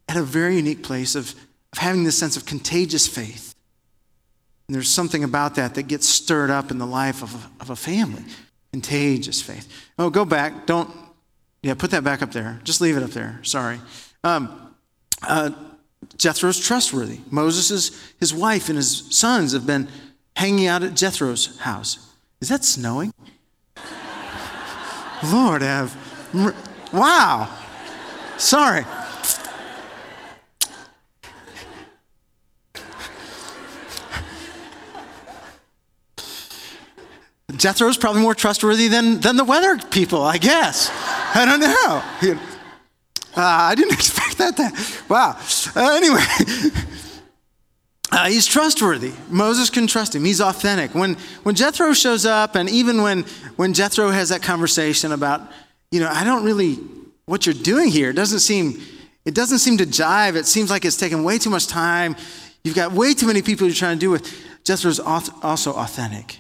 at 0.08 0.18
a 0.18 0.24
very 0.24 0.58
unique 0.58 0.84
place 0.84 1.16
of 1.16 1.34
of 1.74 1.80
having 1.80 2.04
this 2.04 2.18
sense 2.18 2.38
of 2.38 2.46
contagious 2.46 3.08
faith. 3.08 3.56
And 4.68 4.76
there's 4.76 4.90
something 4.90 5.24
about 5.24 5.56
that 5.56 5.74
that 5.74 5.88
gets 5.88 6.08
stirred 6.08 6.52
up 6.52 6.70
in 6.70 6.78
the 6.78 6.86
life 6.86 7.24
of 7.24 7.34
a, 7.34 7.64
of 7.64 7.70
a 7.72 7.76
family. 7.76 8.24
Contagious 8.74 9.40
faith. 9.40 9.72
Oh, 10.00 10.10
go 10.10 10.26
back. 10.26 10.66
Don't, 10.66 10.90
yeah, 11.62 11.76
put 11.76 11.92
that 11.92 12.04
back 12.04 12.24
up 12.24 12.32
there. 12.32 12.60
Just 12.64 12.82
leave 12.82 12.98
it 12.98 13.04
up 13.04 13.12
there. 13.12 13.40
Sorry. 13.44 13.80
Um, 14.24 14.74
uh, 15.22 15.52
Jethro's 16.18 16.60
trustworthy. 16.60 17.20
Moses, 17.30 18.14
his 18.20 18.34
wife, 18.34 18.70
and 18.70 18.76
his 18.78 19.16
sons 19.16 19.54
have 19.54 19.68
been 19.68 19.88
hanging 20.36 20.66
out 20.66 20.82
at 20.82 20.96
Jethro's 20.96 21.60
house. 21.60 22.10
Is 22.42 22.50
that 22.50 22.66
snowing? 22.66 23.14
Lord 25.32 25.62
have. 25.62 25.96
Wow. 26.92 27.56
Sorry. 28.38 28.86
Jethro's 37.64 37.96
probably 37.96 38.22
more 38.22 38.36
trustworthy 38.36 38.90
than, 38.90 39.22
than 39.22 39.38
the 39.38 39.46
weather 39.46 39.78
people, 39.78 40.22
I 40.22 40.38
guess. 40.38 40.92
I 41.34 41.46
don't 41.46 41.62
know. 41.62 42.38
Uh, 43.38 43.42
I 43.42 43.74
didn't 43.74 43.94
expect 44.00 44.38
that. 44.40 44.58
To, 44.58 45.04
wow. 45.08 45.40
Uh, 45.74 45.96
anyway, 45.96 46.26
uh, 48.12 48.28
he's 48.28 48.46
trustworthy. 48.46 49.14
Moses 49.30 49.70
can 49.70 49.88
trust 49.88 50.14
him. 50.14 50.26
He's 50.26 50.42
authentic. 50.42 50.94
When, 50.94 51.14
when 51.44 51.56
Jethro 51.56 51.94
shows 51.94 52.26
up, 52.26 52.56
and 52.56 52.70
even 52.70 53.02
when, 53.02 53.24
when 53.56 53.74
Jethro 53.74 54.10
has 54.10 54.28
that 54.28 54.44
conversation 54.44 55.14
about, 55.14 55.50
you 55.90 56.02
know, 56.02 56.10
I 56.10 56.26
don't 56.26 56.44
really, 56.44 56.80
what 57.28 57.46
you're 57.46 57.56
doing 57.56 57.88
here 57.88 58.10
it 58.10 58.18
doesn't 58.18 58.40
seem, 58.40 58.82
it 59.24 59.34
doesn't 59.34 59.60
seem 59.60 59.78
to 59.78 59.86
jive. 59.86 60.36
It 60.36 60.48
seems 60.48 60.70
like 60.70 60.84
it's 60.84 60.98
taking 60.98 61.24
way 61.24 61.38
too 61.38 61.50
much 61.50 61.68
time. 61.68 62.18
You've 62.66 62.76
got 62.76 62.92
way 62.92 63.14
too 63.14 63.28
many 63.28 63.42
people 63.42 63.68
you're 63.68 63.74
trying 63.74 63.96
to 63.96 64.02
do 64.02 64.10
with. 64.10 64.38
Jethro's 64.66 65.00
also 65.00 65.72
authentic. 65.72 66.40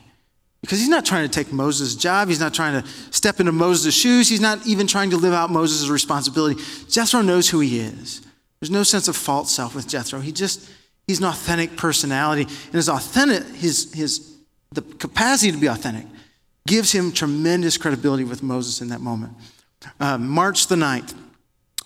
Because 0.63 0.79
he's 0.79 0.87
not 0.87 1.03
trying 1.03 1.27
to 1.27 1.29
take 1.29 1.51
Moses' 1.51 1.93
job. 1.93 2.29
He's 2.29 2.39
not 2.39 2.53
trying 2.53 2.81
to 2.81 2.87
step 3.11 3.41
into 3.41 3.51
Moses' 3.51 3.93
shoes. 3.93 4.29
He's 4.29 4.39
not 4.39 4.65
even 4.65 4.87
trying 4.87 5.09
to 5.09 5.17
live 5.17 5.33
out 5.33 5.49
Moses' 5.49 5.89
responsibility. 5.89 6.61
Jethro 6.87 7.21
knows 7.21 7.49
who 7.49 7.59
he 7.59 7.79
is. 7.79 8.21
There's 8.61 8.71
no 8.71 8.83
sense 8.83 9.09
of 9.09 9.17
false 9.17 9.53
self 9.53 9.75
with 9.75 9.89
Jethro. 9.89 10.21
He 10.21 10.31
just, 10.31 10.71
he's 11.05 11.19
an 11.19 11.25
authentic 11.25 11.75
personality. 11.75 12.43
And 12.43 12.73
his 12.75 12.87
authentic, 12.87 13.45
his, 13.55 13.93
his, 13.93 14.37
the 14.71 14.81
capacity 14.81 15.51
to 15.51 15.57
be 15.57 15.67
authentic 15.67 16.05
gives 16.65 16.93
him 16.93 17.11
tremendous 17.11 17.77
credibility 17.77 18.23
with 18.23 18.41
Moses 18.41 18.79
in 18.79 18.87
that 18.87 19.01
moment. 19.01 19.33
Uh, 19.99 20.17
March 20.17 20.67
the 20.67 20.75
9th. 20.75 21.13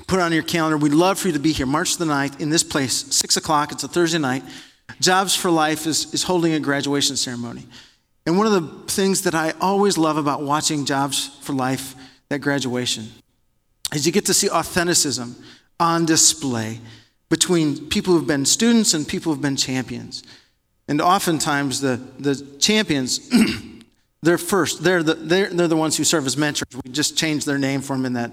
Put 0.06 0.20
on 0.20 0.32
your 0.32 0.44
calendar. 0.44 0.78
We'd 0.78 0.94
love 0.94 1.18
for 1.18 1.30
you 1.30 1.34
to 1.34 1.40
be 1.40 1.52
here. 1.52 1.66
March 1.66 1.98
the 1.98 2.06
9th 2.06 2.40
in 2.40 2.52
this 2.52 2.63
place, 2.63 2.94
6 2.94 3.38
o'clock. 3.38 3.72
It's 3.72 3.84
a 3.84 3.88
Thursday 3.88 4.20
night. 4.20 4.44
Jobs 5.02 5.36
for 5.36 5.50
Life 5.50 5.88
is, 5.88 6.13
is 6.13 6.22
holding 6.22 6.54
a 6.54 6.60
graduation 6.60 7.16
ceremony. 7.18 7.66
And 8.28 8.38
one 8.38 8.46
of 8.46 8.52
the 8.52 8.92
things 8.92 9.22
that 9.22 9.34
I 9.34 9.54
always 9.62 9.98
love 9.98 10.18
about 10.18 10.42
watching 10.42 10.84
Jobs 10.84 11.30
for 11.40 11.54
Life, 11.54 11.96
that 12.28 12.40
graduation, 12.40 13.08
is 13.94 14.06
you 14.06 14.12
get 14.12 14.26
to 14.26 14.34
see 14.34 14.50
authenticism 14.50 15.42
on 15.80 16.06
display 16.06 16.82
between 17.30 17.88
people 17.88 18.13
who've 18.13 18.28
been 18.28 18.46
students 18.46 18.94
and 18.94 19.08
people 19.08 19.32
who've 19.32 19.42
been 19.42 19.56
champions. 19.56 20.24
And 20.90 21.02
oftentimes 21.02 21.80
the, 21.80 22.02
the 22.20 22.36
champions, 22.60 23.30
they're 24.22 24.38
first. 24.38 24.84
They're 24.84 25.04
the, 25.04 25.13
they're, 25.13 25.50
they're 25.50 25.70
the 25.70 25.78
ones 25.78 25.96
who 25.96 26.04
serve 26.04 26.26
as 26.26 26.36
mentors. 26.36 26.68
We 26.84 26.92
just 26.92 27.18
changed 27.18 27.46
their 27.46 27.58
name 27.58 27.80
for 27.80 27.96
them 27.96 28.06
in 28.06 28.13
that. 28.13 28.32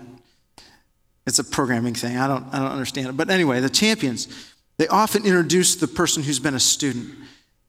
It's 1.24 1.38
a 1.38 1.44
programming 1.44 1.94
thing. 1.94 2.16
I 2.16 2.26
don't, 2.26 2.44
I 2.52 2.59
don't 2.59 2.72
understand 2.72 3.11
it. 3.11 3.16
But 3.16 3.30
anyway, 3.30 3.61
the 3.61 3.70
champions, 3.70 4.26
they 4.76 4.88
often 4.88 5.24
introduce 5.24 5.76
the 5.76 5.87
person 5.87 6.24
who's 6.24 6.40
been 6.40 6.54
a 6.54 6.61
student. 6.61 7.14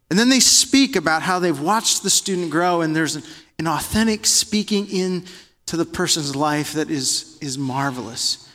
And 0.10 0.20
then 0.20 0.30
they 0.30 0.40
speak 0.40 0.96
about 0.96 1.24
how 1.24 1.40
they've 1.40 1.60
watched 1.60 2.04
the 2.04 2.10
student 2.10 2.52
grow, 2.52 2.82
and 2.82 2.96
there's 2.96 3.16
an, 3.16 3.24
an 3.60 3.68
authentic 3.68 4.26
speaking 4.26 4.88
in 4.88 5.26
to 5.66 5.78
the 5.78 5.86
person's 5.86 6.36
life 6.36 6.74
that 6.74 6.92
is, 6.92 7.38
is 7.42 7.58
marvelous. 7.58 8.50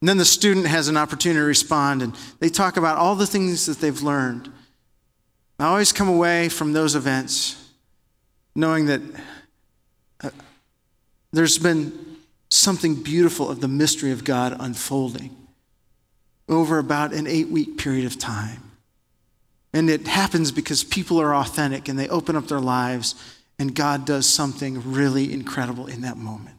And 0.00 0.08
then 0.08 0.18
the 0.18 0.24
student 0.24 0.66
has 0.66 0.88
an 0.88 0.96
opportunity 0.96 1.40
to 1.40 1.44
respond, 1.44 2.02
and 2.02 2.14
they 2.40 2.48
talk 2.48 2.76
about 2.76 2.96
all 2.96 3.14
the 3.14 3.26
things 3.26 3.66
that 3.66 3.78
they've 3.80 4.02
learned. 4.02 4.50
I 5.58 5.66
always 5.66 5.92
come 5.92 6.08
away 6.08 6.48
from 6.48 6.72
those 6.72 6.94
events 6.94 7.60
knowing 8.54 8.86
that 8.86 9.00
uh, 10.22 10.30
there's 11.32 11.58
been 11.58 11.92
something 12.50 13.02
beautiful 13.02 13.50
of 13.50 13.60
the 13.60 13.68
mystery 13.68 14.12
of 14.12 14.24
God 14.24 14.56
unfolding 14.58 15.36
over 16.48 16.78
about 16.78 17.12
an 17.12 17.26
eight 17.26 17.48
week 17.48 17.78
period 17.78 18.04
of 18.04 18.18
time. 18.18 18.62
And 19.74 19.90
it 19.90 20.06
happens 20.06 20.52
because 20.52 20.84
people 20.84 21.20
are 21.20 21.34
authentic 21.34 21.88
and 21.88 21.98
they 21.98 22.08
open 22.08 22.36
up 22.36 22.46
their 22.46 22.60
lives, 22.60 23.16
and 23.58 23.74
God 23.74 24.06
does 24.06 24.26
something 24.26 24.92
really 24.92 25.32
incredible 25.32 25.88
in 25.88 26.02
that 26.02 26.16
moment. 26.16 26.56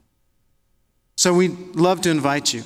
So 1.17 1.34
we'd 1.34 1.75
love 1.75 2.01
to 2.01 2.12
invite 2.12 2.54
you 2.54 2.63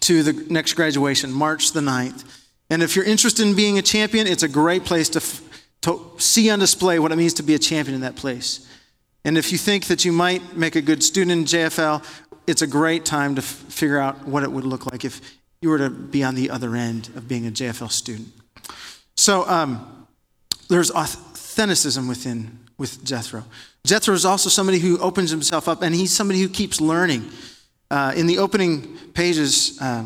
to 0.00 0.24
the 0.24 0.32
next 0.52 0.74
graduation, 0.74 1.32
March 1.32 1.72
the 1.72 1.80
9th. 1.80 2.24
And 2.68 2.82
if 2.82 2.96
you're 2.96 3.04
interested 3.04 3.46
in 3.46 3.54
being 3.54 3.78
a 3.78 3.82
champion, 3.82 4.26
it's 4.26 4.42
a 4.42 4.48
great 4.48 4.84
place 4.84 5.08
to, 5.10 5.22
to 5.82 6.10
see 6.18 6.50
on 6.50 6.58
display 6.58 6.98
what 6.98 7.12
it 7.12 7.16
means 7.16 7.34
to 7.34 7.44
be 7.44 7.54
a 7.54 7.58
champion 7.58 7.94
in 7.94 8.00
that 8.00 8.16
place. 8.16 8.68
And 9.24 9.38
if 9.38 9.52
you 9.52 9.58
think 9.58 9.86
that 9.86 10.04
you 10.04 10.12
might 10.12 10.56
make 10.56 10.74
a 10.74 10.82
good 10.82 11.02
student 11.02 11.30
in 11.30 11.44
JFL, 11.44 12.04
it's 12.46 12.60
a 12.60 12.66
great 12.66 13.04
time 13.04 13.36
to 13.36 13.40
f- 13.40 13.46
figure 13.46 13.98
out 13.98 14.26
what 14.26 14.42
it 14.42 14.50
would 14.50 14.64
look 14.64 14.90
like 14.90 15.04
if 15.04 15.20
you 15.62 15.68
were 15.70 15.78
to 15.78 15.88
be 15.88 16.24
on 16.24 16.34
the 16.34 16.50
other 16.50 16.74
end 16.74 17.08
of 17.14 17.28
being 17.28 17.46
a 17.46 17.50
JFL 17.50 17.90
student. 17.90 18.32
So 19.16 19.46
um, 19.48 20.06
there's 20.68 20.90
authenticism 20.90 22.08
within 22.08 22.58
with 22.78 23.04
Jethro. 23.04 23.44
Jethro 23.84 24.14
is 24.14 24.24
also 24.24 24.48
somebody 24.48 24.78
who 24.78 24.98
opens 24.98 25.30
himself 25.30 25.68
up, 25.68 25.82
and 25.82 25.94
he's 25.94 26.12
somebody 26.12 26.40
who 26.40 26.48
keeps 26.48 26.80
learning. 26.80 27.30
Uh, 27.90 28.12
in 28.16 28.26
the 28.26 28.38
opening 28.38 28.96
pages, 29.12 29.80
uh, 29.80 30.04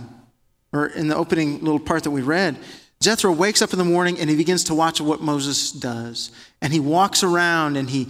or 0.73 0.87
in 0.88 1.09
the 1.09 1.16
opening 1.16 1.61
little 1.61 1.79
part 1.79 2.03
that 2.03 2.11
we 2.11 2.21
read, 2.21 2.57
Jethro 3.01 3.33
wakes 3.33 3.62
up 3.62 3.73
in 3.73 3.79
the 3.79 3.85
morning 3.85 4.18
and 4.18 4.29
he 4.29 4.37
begins 4.37 4.64
to 4.64 4.75
watch 4.75 5.01
what 5.01 5.21
Moses 5.21 5.71
does. 5.71 6.33
And 6.61 6.73
he 6.73 6.81
walks 6.81 7.23
around 7.23 7.77
and 7.77 7.88
he, 7.88 8.09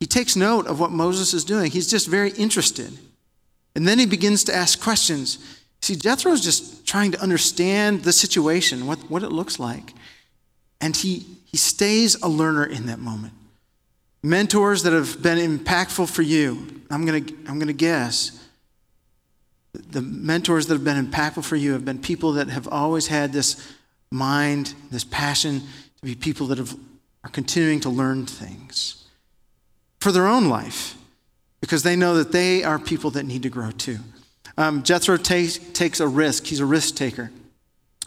he 0.00 0.06
takes 0.06 0.34
note 0.34 0.66
of 0.66 0.80
what 0.80 0.90
Moses 0.90 1.32
is 1.32 1.44
doing. 1.44 1.70
He's 1.70 1.88
just 1.88 2.08
very 2.08 2.30
interested. 2.30 2.92
And 3.76 3.86
then 3.86 3.98
he 3.98 4.06
begins 4.06 4.42
to 4.44 4.54
ask 4.54 4.80
questions. 4.80 5.38
See, 5.80 5.94
Jethro 5.94 6.32
is 6.32 6.40
just 6.40 6.86
trying 6.86 7.12
to 7.12 7.20
understand 7.20 8.02
the 8.02 8.12
situation, 8.12 8.86
what, 8.86 8.98
what 9.10 9.22
it 9.22 9.30
looks 9.30 9.60
like. 9.60 9.92
And 10.80 10.94
he, 10.94 11.26
he 11.44 11.56
stays 11.56 12.20
a 12.22 12.28
learner 12.28 12.64
in 12.64 12.86
that 12.86 12.98
moment. 12.98 13.32
Mentors 14.22 14.82
that 14.82 14.92
have 14.92 15.22
been 15.22 15.38
impactful 15.38 16.08
for 16.10 16.22
you, 16.22 16.82
I'm 16.90 17.04
going 17.04 17.24
to 17.24 17.34
I'm 17.46 17.58
going 17.58 17.68
to 17.68 17.72
guess. 17.72 18.42
The 19.72 20.02
mentors 20.02 20.66
that 20.66 20.74
have 20.74 20.84
been 20.84 21.06
impactful 21.06 21.44
for 21.44 21.56
you 21.56 21.72
have 21.72 21.84
been 21.84 21.98
people 21.98 22.32
that 22.32 22.48
have 22.48 22.66
always 22.68 23.06
had 23.06 23.32
this 23.32 23.74
mind, 24.10 24.74
this 24.90 25.04
passion 25.04 25.60
to 25.60 26.02
be 26.02 26.14
people 26.14 26.46
that 26.48 26.58
have, 26.58 26.74
are 27.24 27.30
continuing 27.30 27.80
to 27.80 27.90
learn 27.90 28.26
things 28.26 29.04
for 30.00 30.12
their 30.12 30.26
own 30.26 30.48
life 30.48 30.96
because 31.60 31.82
they 31.82 31.96
know 31.96 32.16
that 32.16 32.32
they 32.32 32.64
are 32.64 32.78
people 32.78 33.10
that 33.10 33.24
need 33.24 33.42
to 33.42 33.50
grow 33.50 33.70
too. 33.70 33.98
Um, 34.58 34.82
Jethro 34.82 35.16
takes, 35.16 35.58
takes 35.58 36.00
a 36.00 36.08
risk, 36.08 36.46
he's 36.46 36.60
a 36.60 36.66
risk 36.66 36.94
taker. 36.94 37.30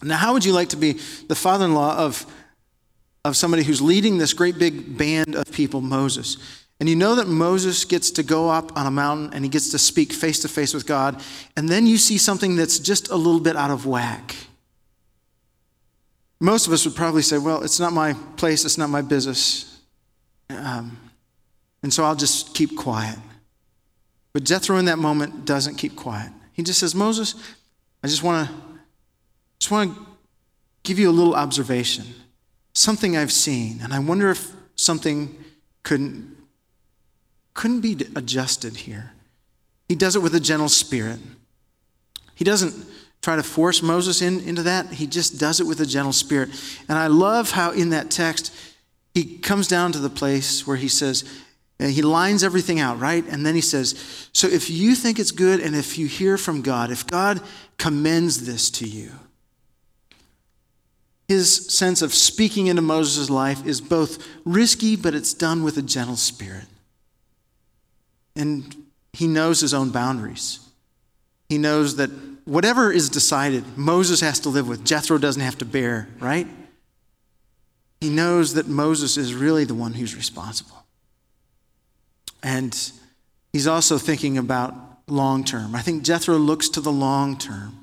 Now, 0.01 0.17
how 0.17 0.33
would 0.33 0.45
you 0.45 0.53
like 0.53 0.69
to 0.69 0.77
be 0.77 0.93
the 1.27 1.35
father 1.35 1.65
in 1.65 1.73
law 1.73 1.97
of, 1.97 2.25
of 3.25 3.35
somebody 3.35 3.63
who's 3.63 3.81
leading 3.81 4.17
this 4.17 4.33
great 4.33 4.57
big 4.57 4.97
band 4.97 5.35
of 5.35 5.51
people, 5.51 5.81
Moses? 5.81 6.37
And 6.79 6.87
you 6.87 6.95
know 6.95 7.15
that 7.15 7.27
Moses 7.27 7.83
gets 7.83 8.11
to 8.11 8.23
go 8.23 8.49
up 8.49 8.75
on 8.77 8.85
a 8.85 8.91
mountain 8.91 9.33
and 9.33 9.43
he 9.43 9.49
gets 9.49 9.69
to 9.71 9.77
speak 9.77 10.13
face 10.13 10.39
to 10.39 10.47
face 10.47 10.73
with 10.73 10.87
God, 10.87 11.21
and 11.57 11.67
then 11.67 11.85
you 11.85 11.97
see 11.97 12.17
something 12.17 12.55
that's 12.55 12.79
just 12.79 13.09
a 13.09 13.15
little 13.15 13.41
bit 13.41 13.55
out 13.55 13.71
of 13.71 13.85
whack. 13.85 14.35
Most 16.39 16.67
of 16.67 16.73
us 16.73 16.85
would 16.85 16.95
probably 16.95 17.21
say, 17.21 17.37
Well, 17.37 17.63
it's 17.63 17.79
not 17.79 17.91
my 17.91 18.13
place, 18.37 18.63
it's 18.63 18.77
not 18.77 18.89
my 18.89 19.01
business. 19.01 19.81
Um, 20.49 20.97
and 21.83 21.93
so 21.93 22.03
I'll 22.03 22.15
just 22.15 22.55
keep 22.55 22.77
quiet. 22.77 23.17
But 24.33 24.43
Jethro 24.43 24.77
in 24.77 24.85
that 24.85 24.99
moment 24.99 25.45
doesn't 25.45 25.75
keep 25.75 25.95
quiet. 25.95 26.31
He 26.53 26.63
just 26.63 26.79
says, 26.79 26.95
Moses, 26.95 27.35
I 28.03 28.07
just 28.07 28.23
want 28.23 28.47
to 28.47 28.55
just 29.59 29.71
want 29.71 29.93
to 29.93 30.05
give 30.83 30.97
you 30.97 31.09
a 31.09 31.11
little 31.11 31.35
observation, 31.35 32.05
something 32.73 33.17
I've 33.17 33.31
seen, 33.31 33.79
and 33.81 33.93
I 33.93 33.99
wonder 33.99 34.29
if 34.29 34.51
something 34.75 35.43
couldn't 35.83 36.37
couldn't 37.53 37.81
be 37.81 37.97
adjusted 38.15 38.77
here. 38.77 39.11
He 39.89 39.95
does 39.95 40.15
it 40.15 40.21
with 40.21 40.33
a 40.33 40.39
gentle 40.39 40.69
spirit. 40.69 41.19
He 42.35 42.45
doesn't 42.45 42.73
try 43.21 43.35
to 43.35 43.43
force 43.43 43.81
Moses 43.81 44.21
in, 44.21 44.39
into 44.41 44.63
that. 44.63 44.93
He 44.93 45.07
just 45.07 45.37
does 45.37 45.59
it 45.59 45.65
with 45.65 45.81
a 45.81 45.85
gentle 45.85 46.13
spirit. 46.13 46.49
And 46.87 46.97
I 46.97 47.07
love 47.07 47.51
how 47.51 47.71
in 47.71 47.89
that 47.89 48.09
text, 48.09 48.53
he 49.13 49.39
comes 49.39 49.67
down 49.67 49.91
to 49.91 49.99
the 49.99 50.09
place 50.09 50.65
where 50.65 50.77
he 50.77 50.87
says, 50.87 51.25
he 51.79 52.01
lines 52.01 52.43
everything 52.43 52.79
out, 52.79 52.99
right? 52.99 53.25
And 53.27 53.45
then 53.45 53.55
he 53.55 53.61
says, 53.61 54.27
So 54.33 54.47
if 54.47 54.69
you 54.69 54.95
think 54.95 55.17
it's 55.17 55.31
good 55.31 55.61
and 55.61 55.75
if 55.75 55.97
you 55.97 56.07
hear 56.07 56.37
from 56.37 56.61
God, 56.61 56.91
if 56.91 57.07
God 57.07 57.41
commends 57.77 58.45
this 58.45 58.69
to 58.71 58.85
you, 58.85 59.11
his 61.29 61.67
sense 61.67 62.01
of 62.01 62.13
speaking 62.13 62.67
into 62.67 62.81
Moses' 62.81 63.29
life 63.29 63.65
is 63.65 63.79
both 63.79 64.27
risky, 64.45 64.95
but 64.95 65.13
it's 65.13 65.33
done 65.33 65.63
with 65.63 65.77
a 65.77 65.81
gentle 65.83 66.15
spirit. 66.15 66.65
And 68.35 68.75
he 69.13 69.27
knows 69.27 69.61
his 69.61 69.73
own 69.73 69.91
boundaries. 69.91 70.59
He 71.47 71.59
knows 71.59 71.97
that 71.97 72.09
whatever 72.45 72.91
is 72.91 73.09
decided, 73.09 73.77
Moses 73.77 74.21
has 74.21 74.39
to 74.41 74.49
live 74.49 74.67
with. 74.67 74.83
Jethro 74.83 75.19
doesn't 75.19 75.41
have 75.41 75.57
to 75.59 75.65
bear, 75.65 76.09
right? 76.19 76.47
He 78.01 78.09
knows 78.09 78.55
that 78.55 78.67
Moses 78.67 79.15
is 79.15 79.35
really 79.35 79.65
the 79.65 79.75
one 79.75 79.93
who's 79.93 80.15
responsible. 80.15 80.83
And 82.41 82.75
he's 83.53 83.67
also 83.67 83.99
thinking 83.99 84.37
about 84.39 84.73
long 85.07 85.43
term. 85.43 85.75
I 85.75 85.81
think 85.81 86.03
Jethro 86.03 86.37
looks 86.37 86.69
to 86.69 86.81
the 86.81 86.91
long 86.91 87.37
term, 87.37 87.78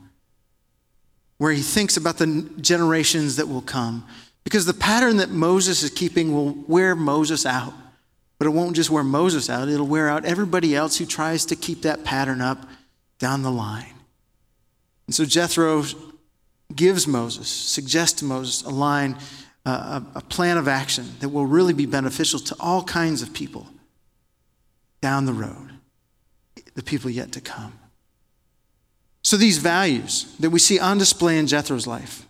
where 1.38 1.52
he 1.52 1.62
thinks 1.62 1.96
about 1.96 2.18
the 2.18 2.50
generations 2.60 3.36
that 3.36 3.48
will 3.48 3.62
come. 3.62 4.06
Because 4.44 4.64
the 4.64 4.74
pattern 4.74 5.18
that 5.18 5.30
Moses 5.30 5.82
is 5.82 5.90
keeping 5.90 6.32
will 6.32 6.54
wear 6.66 6.94
Moses 6.94 7.44
out. 7.44 7.74
But 8.38 8.46
it 8.46 8.50
won't 8.50 8.76
just 8.76 8.90
wear 8.90 9.02
Moses 9.02 9.48
out, 9.48 9.68
it'll 9.68 9.86
wear 9.86 10.08
out 10.08 10.24
everybody 10.24 10.76
else 10.76 10.98
who 10.98 11.06
tries 11.06 11.46
to 11.46 11.56
keep 11.56 11.82
that 11.82 12.04
pattern 12.04 12.40
up 12.40 12.66
down 13.18 13.42
the 13.42 13.50
line. 13.50 13.94
And 15.06 15.14
so 15.14 15.24
Jethro 15.24 15.84
gives 16.74 17.06
Moses, 17.06 17.48
suggests 17.48 18.20
to 18.20 18.24
Moses 18.24 18.62
a 18.62 18.70
line, 18.70 19.16
uh, 19.64 20.00
a, 20.14 20.18
a 20.18 20.20
plan 20.20 20.58
of 20.58 20.68
action 20.68 21.06
that 21.20 21.30
will 21.30 21.46
really 21.46 21.72
be 21.72 21.86
beneficial 21.86 22.40
to 22.40 22.56
all 22.60 22.82
kinds 22.82 23.22
of 23.22 23.32
people 23.32 23.66
down 25.00 25.24
the 25.24 25.32
road, 25.32 25.70
the 26.74 26.82
people 26.82 27.10
yet 27.10 27.32
to 27.32 27.40
come. 27.40 27.72
So 29.26 29.36
these 29.36 29.58
values 29.58 30.32
that 30.38 30.50
we 30.50 30.60
see 30.60 30.78
on 30.78 30.98
display 30.98 31.36
in 31.36 31.48
Jethro's 31.48 31.84
life 31.84 32.28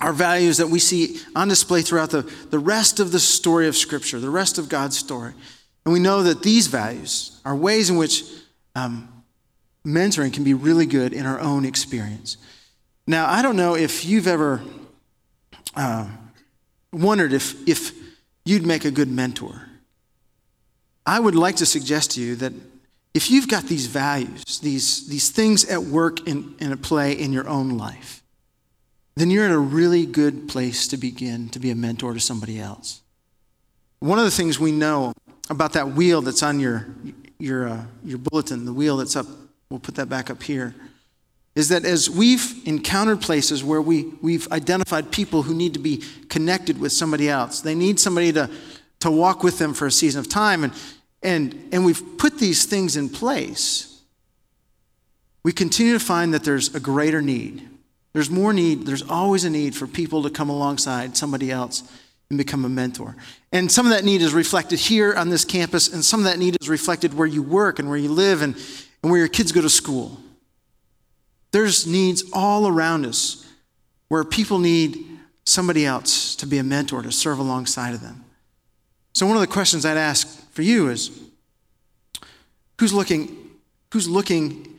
are 0.00 0.12
values 0.12 0.58
that 0.58 0.68
we 0.68 0.78
see 0.78 1.18
on 1.34 1.48
display 1.48 1.82
throughout 1.82 2.10
the, 2.10 2.22
the 2.50 2.60
rest 2.60 3.00
of 3.00 3.10
the 3.10 3.18
story 3.18 3.66
of 3.66 3.74
Scripture, 3.74 4.20
the 4.20 4.30
rest 4.30 4.56
of 4.56 4.68
God's 4.68 4.96
story. 4.96 5.32
And 5.84 5.92
we 5.92 5.98
know 5.98 6.22
that 6.22 6.44
these 6.44 6.68
values 6.68 7.40
are 7.44 7.56
ways 7.56 7.90
in 7.90 7.96
which 7.96 8.22
um, 8.76 9.24
mentoring 9.84 10.32
can 10.32 10.44
be 10.44 10.54
really 10.54 10.86
good 10.86 11.12
in 11.12 11.26
our 11.26 11.40
own 11.40 11.64
experience. 11.64 12.36
Now, 13.04 13.28
I 13.28 13.42
don't 13.42 13.56
know 13.56 13.74
if 13.74 14.04
you've 14.04 14.28
ever 14.28 14.62
uh, 15.74 16.08
wondered 16.92 17.32
if, 17.32 17.68
if 17.68 17.90
you'd 18.44 18.64
make 18.64 18.84
a 18.84 18.92
good 18.92 19.08
mentor. 19.08 19.66
I 21.04 21.18
would 21.18 21.34
like 21.34 21.56
to 21.56 21.66
suggest 21.66 22.12
to 22.12 22.20
you 22.20 22.36
that 22.36 22.52
if 23.14 23.30
you've 23.30 23.48
got 23.48 23.64
these 23.64 23.86
values, 23.86 24.58
these, 24.60 25.06
these 25.08 25.30
things 25.30 25.64
at 25.66 25.82
work 25.82 26.26
and 26.26 26.54
at 26.60 26.82
play 26.82 27.12
in 27.12 27.32
your 27.32 27.46
own 27.46 27.76
life, 27.76 28.22
then 29.16 29.30
you're 29.30 29.44
in 29.44 29.52
a 29.52 29.58
really 29.58 30.06
good 30.06 30.48
place 30.48 30.88
to 30.88 30.96
begin 30.96 31.50
to 31.50 31.58
be 31.58 31.70
a 31.70 31.74
mentor 31.74 32.14
to 32.14 32.20
somebody 32.20 32.58
else. 32.58 33.02
One 33.98 34.18
of 34.18 34.24
the 34.24 34.30
things 34.30 34.58
we 34.58 34.72
know 34.72 35.12
about 35.50 35.74
that 35.74 35.92
wheel 35.92 36.22
that's 36.22 36.42
on 36.42 36.58
your, 36.58 36.86
your, 37.38 37.68
uh, 37.68 37.84
your 38.02 38.18
bulletin, 38.18 38.64
the 38.64 38.72
wheel 38.72 38.96
that's 38.96 39.16
up 39.16 39.26
we'll 39.68 39.80
put 39.80 39.94
that 39.94 40.08
back 40.08 40.28
up 40.28 40.42
here, 40.42 40.74
is 41.54 41.70
that 41.70 41.84
as 41.84 42.08
we've 42.08 42.60
encountered 42.66 43.20
places 43.20 43.64
where 43.64 43.80
we, 43.80 44.04
we've 44.20 44.50
identified 44.52 45.10
people 45.10 45.42
who 45.42 45.54
need 45.54 45.72
to 45.74 45.80
be 45.80 46.02
connected 46.28 46.78
with 46.78 46.92
somebody 46.92 47.28
else, 47.28 47.60
they 47.60 47.74
need 47.74 47.98
somebody 47.98 48.32
to, 48.32 48.50
to 49.00 49.10
walk 49.10 49.42
with 49.42 49.58
them 49.58 49.72
for 49.72 49.86
a 49.86 49.90
season 49.90 50.20
of 50.20 50.28
time, 50.28 50.64
and, 50.64 50.72
and, 51.22 51.68
and 51.72 51.84
we've 51.84 52.02
put 52.18 52.38
these 52.38 52.64
things 52.64 52.96
in 52.96 53.08
place, 53.08 54.00
we 55.44 55.52
continue 55.52 55.92
to 55.92 56.04
find 56.04 56.34
that 56.34 56.44
there's 56.44 56.74
a 56.74 56.80
greater 56.80 57.22
need. 57.22 57.68
There's 58.12 58.30
more 58.30 58.52
need, 58.52 58.86
there's 58.86 59.02
always 59.02 59.44
a 59.44 59.50
need 59.50 59.74
for 59.74 59.86
people 59.86 60.22
to 60.24 60.30
come 60.30 60.50
alongside 60.50 61.16
somebody 61.16 61.50
else 61.50 61.82
and 62.28 62.38
become 62.38 62.64
a 62.64 62.68
mentor. 62.68 63.16
And 63.52 63.70
some 63.70 63.86
of 63.86 63.92
that 63.92 64.04
need 64.04 64.22
is 64.22 64.32
reflected 64.32 64.78
here 64.78 65.14
on 65.14 65.28
this 65.28 65.44
campus, 65.44 65.92
and 65.92 66.04
some 66.04 66.20
of 66.20 66.24
that 66.24 66.38
need 66.38 66.56
is 66.60 66.68
reflected 66.68 67.14
where 67.14 67.26
you 67.26 67.42
work 67.42 67.78
and 67.78 67.88
where 67.88 67.98
you 67.98 68.10
live 68.10 68.42
and, 68.42 68.54
and 69.02 69.10
where 69.10 69.18
your 69.18 69.28
kids 69.28 69.52
go 69.52 69.60
to 69.60 69.68
school. 69.68 70.18
There's 71.50 71.86
needs 71.86 72.24
all 72.32 72.66
around 72.66 73.06
us 73.06 73.46
where 74.08 74.24
people 74.24 74.58
need 74.58 75.06
somebody 75.44 75.84
else 75.84 76.34
to 76.36 76.46
be 76.46 76.58
a 76.58 76.62
mentor, 76.62 77.02
to 77.02 77.12
serve 77.12 77.38
alongside 77.38 77.94
of 77.94 78.00
them. 78.00 78.24
So 79.12 79.26
one 79.26 79.36
of 79.36 79.40
the 79.40 79.46
questions 79.46 79.84
I'd 79.84 79.96
ask 79.96 80.26
for 80.52 80.62
you 80.62 80.88
is 80.88 81.10
who's 82.78 82.92
looking 82.92 83.38
who's 83.92 84.08
looking 84.08 84.78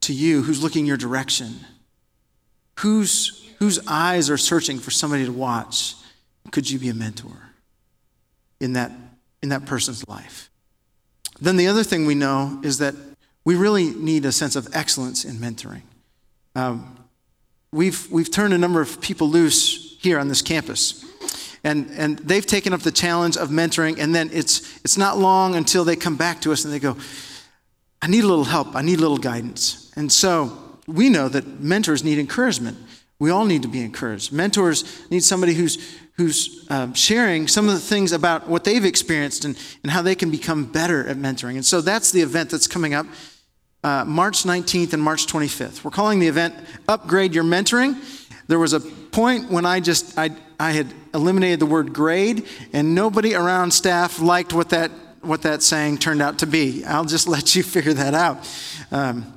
to 0.00 0.12
you, 0.12 0.42
who's 0.42 0.62
looking 0.62 0.86
your 0.86 0.96
direction? 0.96 1.60
Whose 2.80 3.48
whose 3.58 3.78
eyes 3.86 4.30
are 4.30 4.36
searching 4.36 4.78
for 4.78 4.90
somebody 4.90 5.24
to 5.24 5.32
watch? 5.32 5.94
Could 6.50 6.70
you 6.70 6.78
be 6.78 6.88
a 6.88 6.94
mentor 6.94 7.50
in 8.60 8.72
that 8.74 8.92
in 9.42 9.50
that 9.50 9.66
person's 9.66 10.06
life? 10.08 10.50
Then 11.40 11.56
the 11.56 11.68
other 11.68 11.84
thing 11.84 12.06
we 12.06 12.14
know 12.14 12.60
is 12.62 12.78
that 12.78 12.94
we 13.44 13.54
really 13.54 13.90
need 13.90 14.24
a 14.24 14.32
sense 14.32 14.56
of 14.56 14.68
excellence 14.74 15.24
in 15.24 15.36
mentoring. 15.36 15.82
Um, 16.54 16.96
we've, 17.70 18.10
we've 18.10 18.30
turned 18.30 18.54
a 18.54 18.58
number 18.58 18.80
of 18.80 19.00
people 19.00 19.28
loose 19.28 19.96
here 20.00 20.18
on 20.18 20.28
this 20.28 20.42
campus. 20.42 21.04
And, 21.66 21.90
and 21.96 22.18
they've 22.20 22.46
taken 22.46 22.72
up 22.72 22.82
the 22.82 22.92
challenge 22.92 23.36
of 23.36 23.48
mentoring, 23.48 23.98
and 23.98 24.14
then 24.14 24.30
it's, 24.32 24.78
it's 24.84 24.96
not 24.96 25.18
long 25.18 25.56
until 25.56 25.82
they 25.82 25.96
come 25.96 26.16
back 26.16 26.40
to 26.42 26.52
us 26.52 26.64
and 26.64 26.72
they 26.72 26.78
go, 26.78 26.96
I 28.00 28.06
need 28.06 28.22
a 28.22 28.28
little 28.28 28.44
help, 28.44 28.76
I 28.76 28.82
need 28.82 28.98
a 28.98 29.02
little 29.02 29.18
guidance. 29.18 29.92
And 29.96 30.12
so 30.12 30.56
we 30.86 31.08
know 31.08 31.28
that 31.28 31.58
mentors 31.58 32.04
need 32.04 32.20
encouragement. 32.20 32.78
We 33.18 33.30
all 33.30 33.46
need 33.46 33.62
to 33.62 33.68
be 33.68 33.80
encouraged. 33.80 34.32
Mentors 34.32 35.10
need 35.10 35.24
somebody 35.24 35.54
who's, 35.54 35.98
who's 36.12 36.64
uh, 36.70 36.92
sharing 36.92 37.48
some 37.48 37.66
of 37.66 37.74
the 37.74 37.80
things 37.80 38.12
about 38.12 38.46
what 38.46 38.62
they've 38.62 38.84
experienced 38.84 39.44
and, 39.44 39.58
and 39.82 39.90
how 39.90 40.02
they 40.02 40.14
can 40.14 40.30
become 40.30 40.66
better 40.66 41.04
at 41.08 41.16
mentoring. 41.16 41.56
And 41.56 41.66
so 41.66 41.80
that's 41.80 42.12
the 42.12 42.20
event 42.20 42.50
that's 42.50 42.68
coming 42.68 42.94
up 42.94 43.06
uh, 43.82 44.04
March 44.04 44.44
19th 44.44 44.92
and 44.92 45.02
March 45.02 45.26
25th. 45.26 45.82
We're 45.82 45.90
calling 45.90 46.20
the 46.20 46.28
event 46.28 46.54
Upgrade 46.86 47.34
Your 47.34 47.42
Mentoring. 47.42 47.96
There 48.46 48.60
was 48.60 48.72
a 48.72 48.78
point 48.78 49.50
when 49.50 49.66
I 49.66 49.80
just, 49.80 50.16
I, 50.16 50.30
I 50.58 50.72
had 50.72 50.92
eliminated 51.14 51.60
the 51.60 51.66
word 51.66 51.92
grade, 51.92 52.46
and 52.72 52.94
nobody 52.94 53.34
around 53.34 53.72
staff 53.72 54.20
liked 54.20 54.52
what 54.52 54.70
that, 54.70 54.90
what 55.20 55.42
that 55.42 55.62
saying 55.62 55.98
turned 55.98 56.22
out 56.22 56.38
to 56.38 56.46
be. 56.46 56.84
I'll 56.84 57.04
just 57.04 57.28
let 57.36 57.54
you 57.54 57.62
figure 57.62 57.94
that 57.94 58.14
out. 58.14 58.48
Um, 58.90 59.32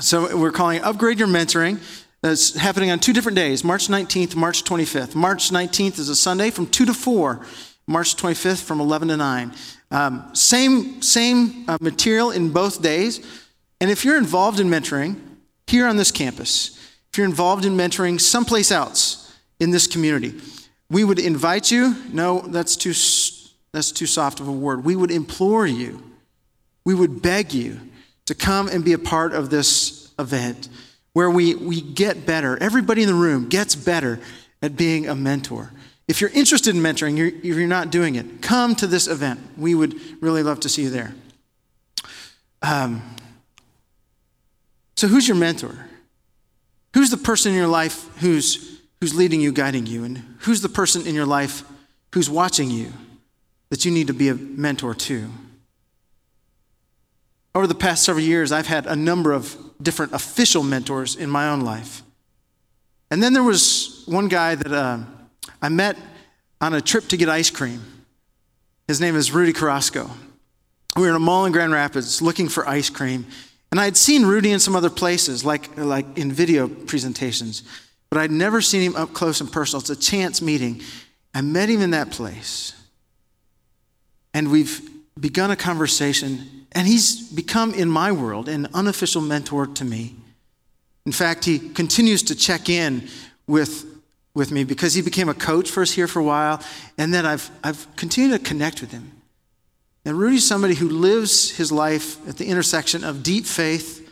so 0.00 0.36
we're 0.36 0.52
calling 0.52 0.82
Upgrade 0.82 1.18
Your 1.18 1.28
Mentoring. 1.28 1.80
That's 2.22 2.54
happening 2.54 2.90
on 2.90 2.98
two 2.98 3.14
different 3.14 3.36
days 3.36 3.64
March 3.64 3.88
19th, 3.88 4.36
March 4.36 4.64
25th. 4.64 5.14
March 5.14 5.50
19th 5.50 5.98
is 5.98 6.08
a 6.10 6.16
Sunday 6.16 6.50
from 6.50 6.66
2 6.66 6.84
to 6.86 6.94
4, 6.94 7.40
March 7.86 8.14
25th 8.16 8.62
from 8.62 8.80
11 8.80 9.08
to 9.08 9.16
9. 9.16 9.52
Um, 9.90 10.30
same 10.34 11.00
same 11.02 11.64
uh, 11.66 11.78
material 11.80 12.30
in 12.30 12.50
both 12.50 12.82
days. 12.82 13.26
And 13.80 13.90
if 13.90 14.04
you're 14.04 14.18
involved 14.18 14.60
in 14.60 14.68
mentoring 14.68 15.18
here 15.66 15.86
on 15.86 15.96
this 15.96 16.12
campus, 16.12 16.76
if 17.10 17.16
you're 17.16 17.26
involved 17.26 17.64
in 17.64 17.74
mentoring 17.76 18.20
someplace 18.20 18.70
else 18.70 19.19
in 19.60 19.70
this 19.70 19.86
community, 19.86 20.34
we 20.90 21.04
would 21.04 21.18
invite 21.18 21.70
you. 21.70 21.94
No, 22.12 22.40
that's 22.40 22.74
too, 22.74 22.94
that's 23.72 23.92
too 23.92 24.06
soft 24.06 24.40
of 24.40 24.48
a 24.48 24.52
word. 24.52 24.84
We 24.84 24.96
would 24.96 25.10
implore 25.10 25.66
you, 25.66 26.02
we 26.84 26.94
would 26.94 27.22
beg 27.22 27.52
you 27.52 27.78
to 28.26 28.34
come 28.34 28.68
and 28.68 28.84
be 28.84 28.92
a 28.92 28.98
part 28.98 29.32
of 29.32 29.50
this 29.50 30.12
event 30.18 30.68
where 31.12 31.30
we, 31.30 31.54
we 31.54 31.80
get 31.80 32.26
better. 32.26 32.56
Everybody 32.62 33.02
in 33.02 33.08
the 33.08 33.14
room 33.14 33.48
gets 33.48 33.74
better 33.74 34.20
at 34.62 34.76
being 34.76 35.08
a 35.08 35.14
mentor. 35.14 35.72
If 36.08 36.20
you're 36.20 36.30
interested 36.30 36.74
in 36.74 36.82
mentoring, 36.82 37.16
you're, 37.16 37.28
if 37.28 37.44
you're 37.44 37.68
not 37.68 37.90
doing 37.90 38.16
it, 38.16 38.42
come 38.42 38.74
to 38.76 38.86
this 38.86 39.06
event. 39.06 39.40
We 39.56 39.74
would 39.74 39.94
really 40.22 40.42
love 40.42 40.60
to 40.60 40.68
see 40.68 40.82
you 40.82 40.90
there. 40.90 41.14
Um, 42.62 43.02
so, 44.96 45.08
who's 45.08 45.26
your 45.26 45.36
mentor? 45.36 45.86
Who's 46.94 47.10
the 47.10 47.16
person 47.16 47.52
in 47.52 47.58
your 47.58 47.68
life 47.68 48.08
who's, 48.18 48.79
who's 49.00 49.14
leading 49.14 49.40
you, 49.40 49.52
guiding 49.52 49.86
you? 49.86 50.04
And 50.04 50.18
who's 50.40 50.60
the 50.60 50.68
person 50.68 51.06
in 51.06 51.14
your 51.14 51.26
life 51.26 51.64
who's 52.12 52.28
watching 52.28 52.70
you 52.70 52.92
that 53.70 53.84
you 53.84 53.90
need 53.90 54.08
to 54.08 54.12
be 54.12 54.28
a 54.28 54.34
mentor 54.34 54.94
to? 54.94 55.30
Over 57.54 57.66
the 57.66 57.74
past 57.74 58.04
several 58.04 58.24
years, 58.24 58.52
I've 58.52 58.66
had 58.66 58.86
a 58.86 58.94
number 58.94 59.32
of 59.32 59.56
different 59.82 60.12
official 60.12 60.62
mentors 60.62 61.16
in 61.16 61.28
my 61.28 61.48
own 61.48 61.62
life. 61.62 62.02
And 63.10 63.22
then 63.22 63.32
there 63.32 63.42
was 63.42 64.04
one 64.06 64.28
guy 64.28 64.54
that 64.54 64.72
uh, 64.72 64.98
I 65.60 65.68
met 65.68 65.96
on 66.60 66.74
a 66.74 66.80
trip 66.80 67.08
to 67.08 67.16
get 67.16 67.28
ice 67.28 67.50
cream. 67.50 67.80
His 68.86 69.00
name 69.00 69.16
is 69.16 69.32
Rudy 69.32 69.52
Carrasco. 69.52 70.10
We 70.96 71.02
were 71.02 71.10
in 71.10 71.16
a 71.16 71.20
mall 71.20 71.46
in 71.46 71.52
Grand 71.52 71.72
Rapids 71.72 72.20
looking 72.20 72.48
for 72.48 72.68
ice 72.68 72.90
cream. 72.90 73.26
And 73.70 73.80
I 73.80 73.84
had 73.84 73.96
seen 73.96 74.26
Rudy 74.26 74.50
in 74.50 74.60
some 74.60 74.76
other 74.76 74.90
places, 74.90 75.44
like, 75.44 75.76
like 75.76 76.18
in 76.18 76.32
video 76.32 76.68
presentations, 76.68 77.62
but 78.10 78.18
I'd 78.18 78.32
never 78.32 78.60
seen 78.60 78.82
him 78.82 78.96
up 78.96 79.14
close 79.14 79.40
and 79.40 79.50
personal. 79.50 79.80
It's 79.80 79.90
a 79.90 79.96
chance 79.96 80.42
meeting. 80.42 80.82
I 81.32 81.40
met 81.40 81.68
him 81.68 81.80
in 81.80 81.92
that 81.92 82.10
place. 82.10 82.74
And 84.34 84.50
we've 84.50 84.80
begun 85.18 85.50
a 85.50 85.56
conversation, 85.56 86.66
and 86.72 86.86
he's 86.86 87.30
become, 87.30 87.72
in 87.72 87.88
my 87.88 88.12
world, 88.12 88.48
an 88.48 88.68
unofficial 88.74 89.22
mentor 89.22 89.66
to 89.66 89.84
me. 89.84 90.16
In 91.06 91.12
fact, 91.12 91.44
he 91.44 91.58
continues 91.58 92.22
to 92.24 92.34
check 92.34 92.68
in 92.68 93.08
with, 93.46 93.84
with 94.34 94.50
me 94.50 94.64
because 94.64 94.94
he 94.94 95.02
became 95.02 95.28
a 95.28 95.34
coach 95.34 95.70
for 95.70 95.82
us 95.82 95.92
here 95.92 96.06
for 96.06 96.20
a 96.20 96.24
while, 96.24 96.62
and 96.98 97.14
then 97.14 97.26
I've, 97.26 97.50
I've 97.62 97.86
continued 97.96 98.38
to 98.38 98.44
connect 98.44 98.80
with 98.80 98.90
him. 98.90 99.12
And 100.04 100.18
Rudy's 100.18 100.46
somebody 100.46 100.74
who 100.74 100.88
lives 100.88 101.56
his 101.56 101.70
life 101.70 102.26
at 102.28 102.38
the 102.38 102.46
intersection 102.46 103.04
of 103.04 103.22
deep 103.22 103.44
faith 103.44 104.08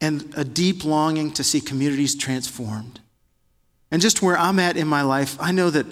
and 0.00 0.32
a 0.36 0.44
deep 0.44 0.84
longing 0.84 1.30
to 1.32 1.44
see 1.44 1.60
communities 1.60 2.14
transformed. 2.16 3.00
And 3.90 4.02
just 4.02 4.22
where 4.22 4.36
I'm 4.36 4.58
at 4.58 4.76
in 4.76 4.88
my 4.88 5.02
life, 5.02 5.36
I 5.40 5.52
know 5.52 5.70
that, 5.70 5.86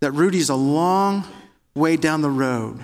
that 0.00 0.12
Rudy's 0.12 0.48
a 0.48 0.54
long 0.54 1.24
way 1.74 1.96
down 1.96 2.22
the 2.22 2.30
road 2.30 2.80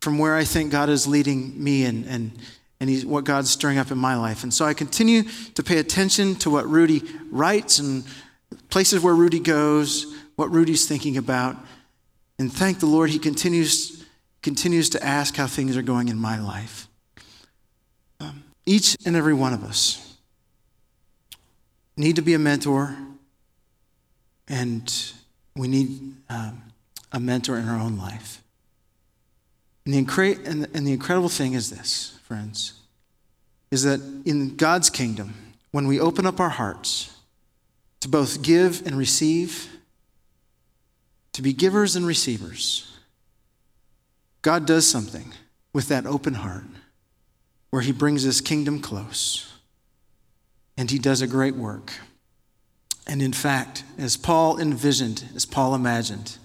from 0.00 0.18
where 0.18 0.34
I 0.36 0.44
think 0.44 0.72
God 0.72 0.88
is 0.88 1.06
leading 1.06 1.62
me 1.62 1.84
and, 1.84 2.04
and, 2.06 2.32
and 2.80 3.04
what 3.04 3.24
God's 3.24 3.50
stirring 3.50 3.78
up 3.78 3.90
in 3.90 3.98
my 3.98 4.16
life. 4.16 4.42
And 4.42 4.52
so 4.52 4.64
I 4.64 4.74
continue 4.74 5.22
to 5.54 5.62
pay 5.62 5.78
attention 5.78 6.34
to 6.36 6.50
what 6.50 6.68
Rudy 6.68 7.02
writes 7.30 7.78
and 7.78 8.04
places 8.68 9.02
where 9.02 9.14
Rudy 9.14 9.40
goes, 9.40 10.12
what 10.36 10.50
Rudy's 10.50 10.86
thinking 10.86 11.16
about. 11.16 11.56
And 12.38 12.52
thank 12.52 12.80
the 12.80 12.86
Lord, 12.86 13.10
he 13.10 13.18
continues, 13.18 14.04
continues 14.42 14.88
to 14.90 15.04
ask 15.04 15.36
how 15.36 15.46
things 15.46 15.76
are 15.76 15.82
going 15.82 16.08
in 16.08 16.18
my 16.18 16.40
life. 16.40 16.88
Um, 18.18 18.42
each 18.66 18.96
and 19.06 19.14
every 19.14 19.34
one 19.34 19.52
of 19.52 19.62
us 19.62 20.16
need 21.96 22.16
to 22.16 22.22
be 22.22 22.34
a 22.34 22.38
mentor, 22.38 22.96
and 24.52 25.12
we 25.56 25.66
need 25.66 26.14
um, 26.28 26.62
a 27.10 27.18
mentor 27.18 27.56
in 27.56 27.68
our 27.68 27.80
own 27.80 27.96
life. 27.96 28.42
And 29.86 29.94
the, 29.94 30.04
incre- 30.04 30.46
and, 30.46 30.64
the, 30.64 30.76
and 30.76 30.86
the 30.86 30.92
incredible 30.92 31.30
thing 31.30 31.54
is 31.54 31.70
this, 31.70 32.18
friends, 32.24 32.74
is 33.70 33.82
that 33.84 34.00
in 34.26 34.56
God's 34.56 34.90
kingdom, 34.90 35.34
when 35.70 35.86
we 35.86 35.98
open 35.98 36.26
up 36.26 36.38
our 36.38 36.50
hearts 36.50 37.16
to 38.00 38.08
both 38.08 38.42
give 38.42 38.86
and 38.86 38.96
receive, 38.96 39.70
to 41.32 41.40
be 41.40 41.54
givers 41.54 41.96
and 41.96 42.06
receivers, 42.06 42.98
God 44.42 44.66
does 44.66 44.86
something 44.86 45.32
with 45.72 45.88
that 45.88 46.04
open 46.04 46.34
heart 46.34 46.64
where 47.70 47.80
he 47.80 47.92
brings 47.92 48.22
his 48.22 48.42
kingdom 48.42 48.80
close 48.80 49.50
and 50.76 50.90
he 50.90 50.98
does 50.98 51.22
a 51.22 51.26
great 51.26 51.56
work. 51.56 51.94
And 53.06 53.20
in 53.20 53.32
fact, 53.32 53.84
as 53.98 54.16
Paul 54.16 54.58
envisioned, 54.58 55.24
as 55.34 55.44
Paul 55.44 55.74
imagined, 55.74 56.38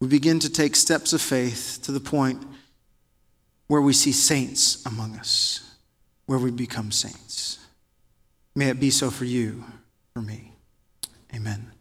we 0.00 0.08
begin 0.08 0.38
to 0.40 0.50
take 0.50 0.76
steps 0.76 1.12
of 1.12 1.20
faith 1.20 1.80
to 1.82 1.92
the 1.92 2.00
point 2.00 2.42
where 3.66 3.80
we 3.80 3.92
see 3.92 4.12
saints 4.12 4.84
among 4.84 5.16
us, 5.16 5.76
where 6.26 6.38
we 6.38 6.50
become 6.50 6.90
saints. 6.90 7.58
May 8.54 8.68
it 8.68 8.80
be 8.80 8.90
so 8.90 9.10
for 9.10 9.24
you, 9.24 9.64
for 10.12 10.20
me. 10.20 10.52
Amen. 11.34 11.72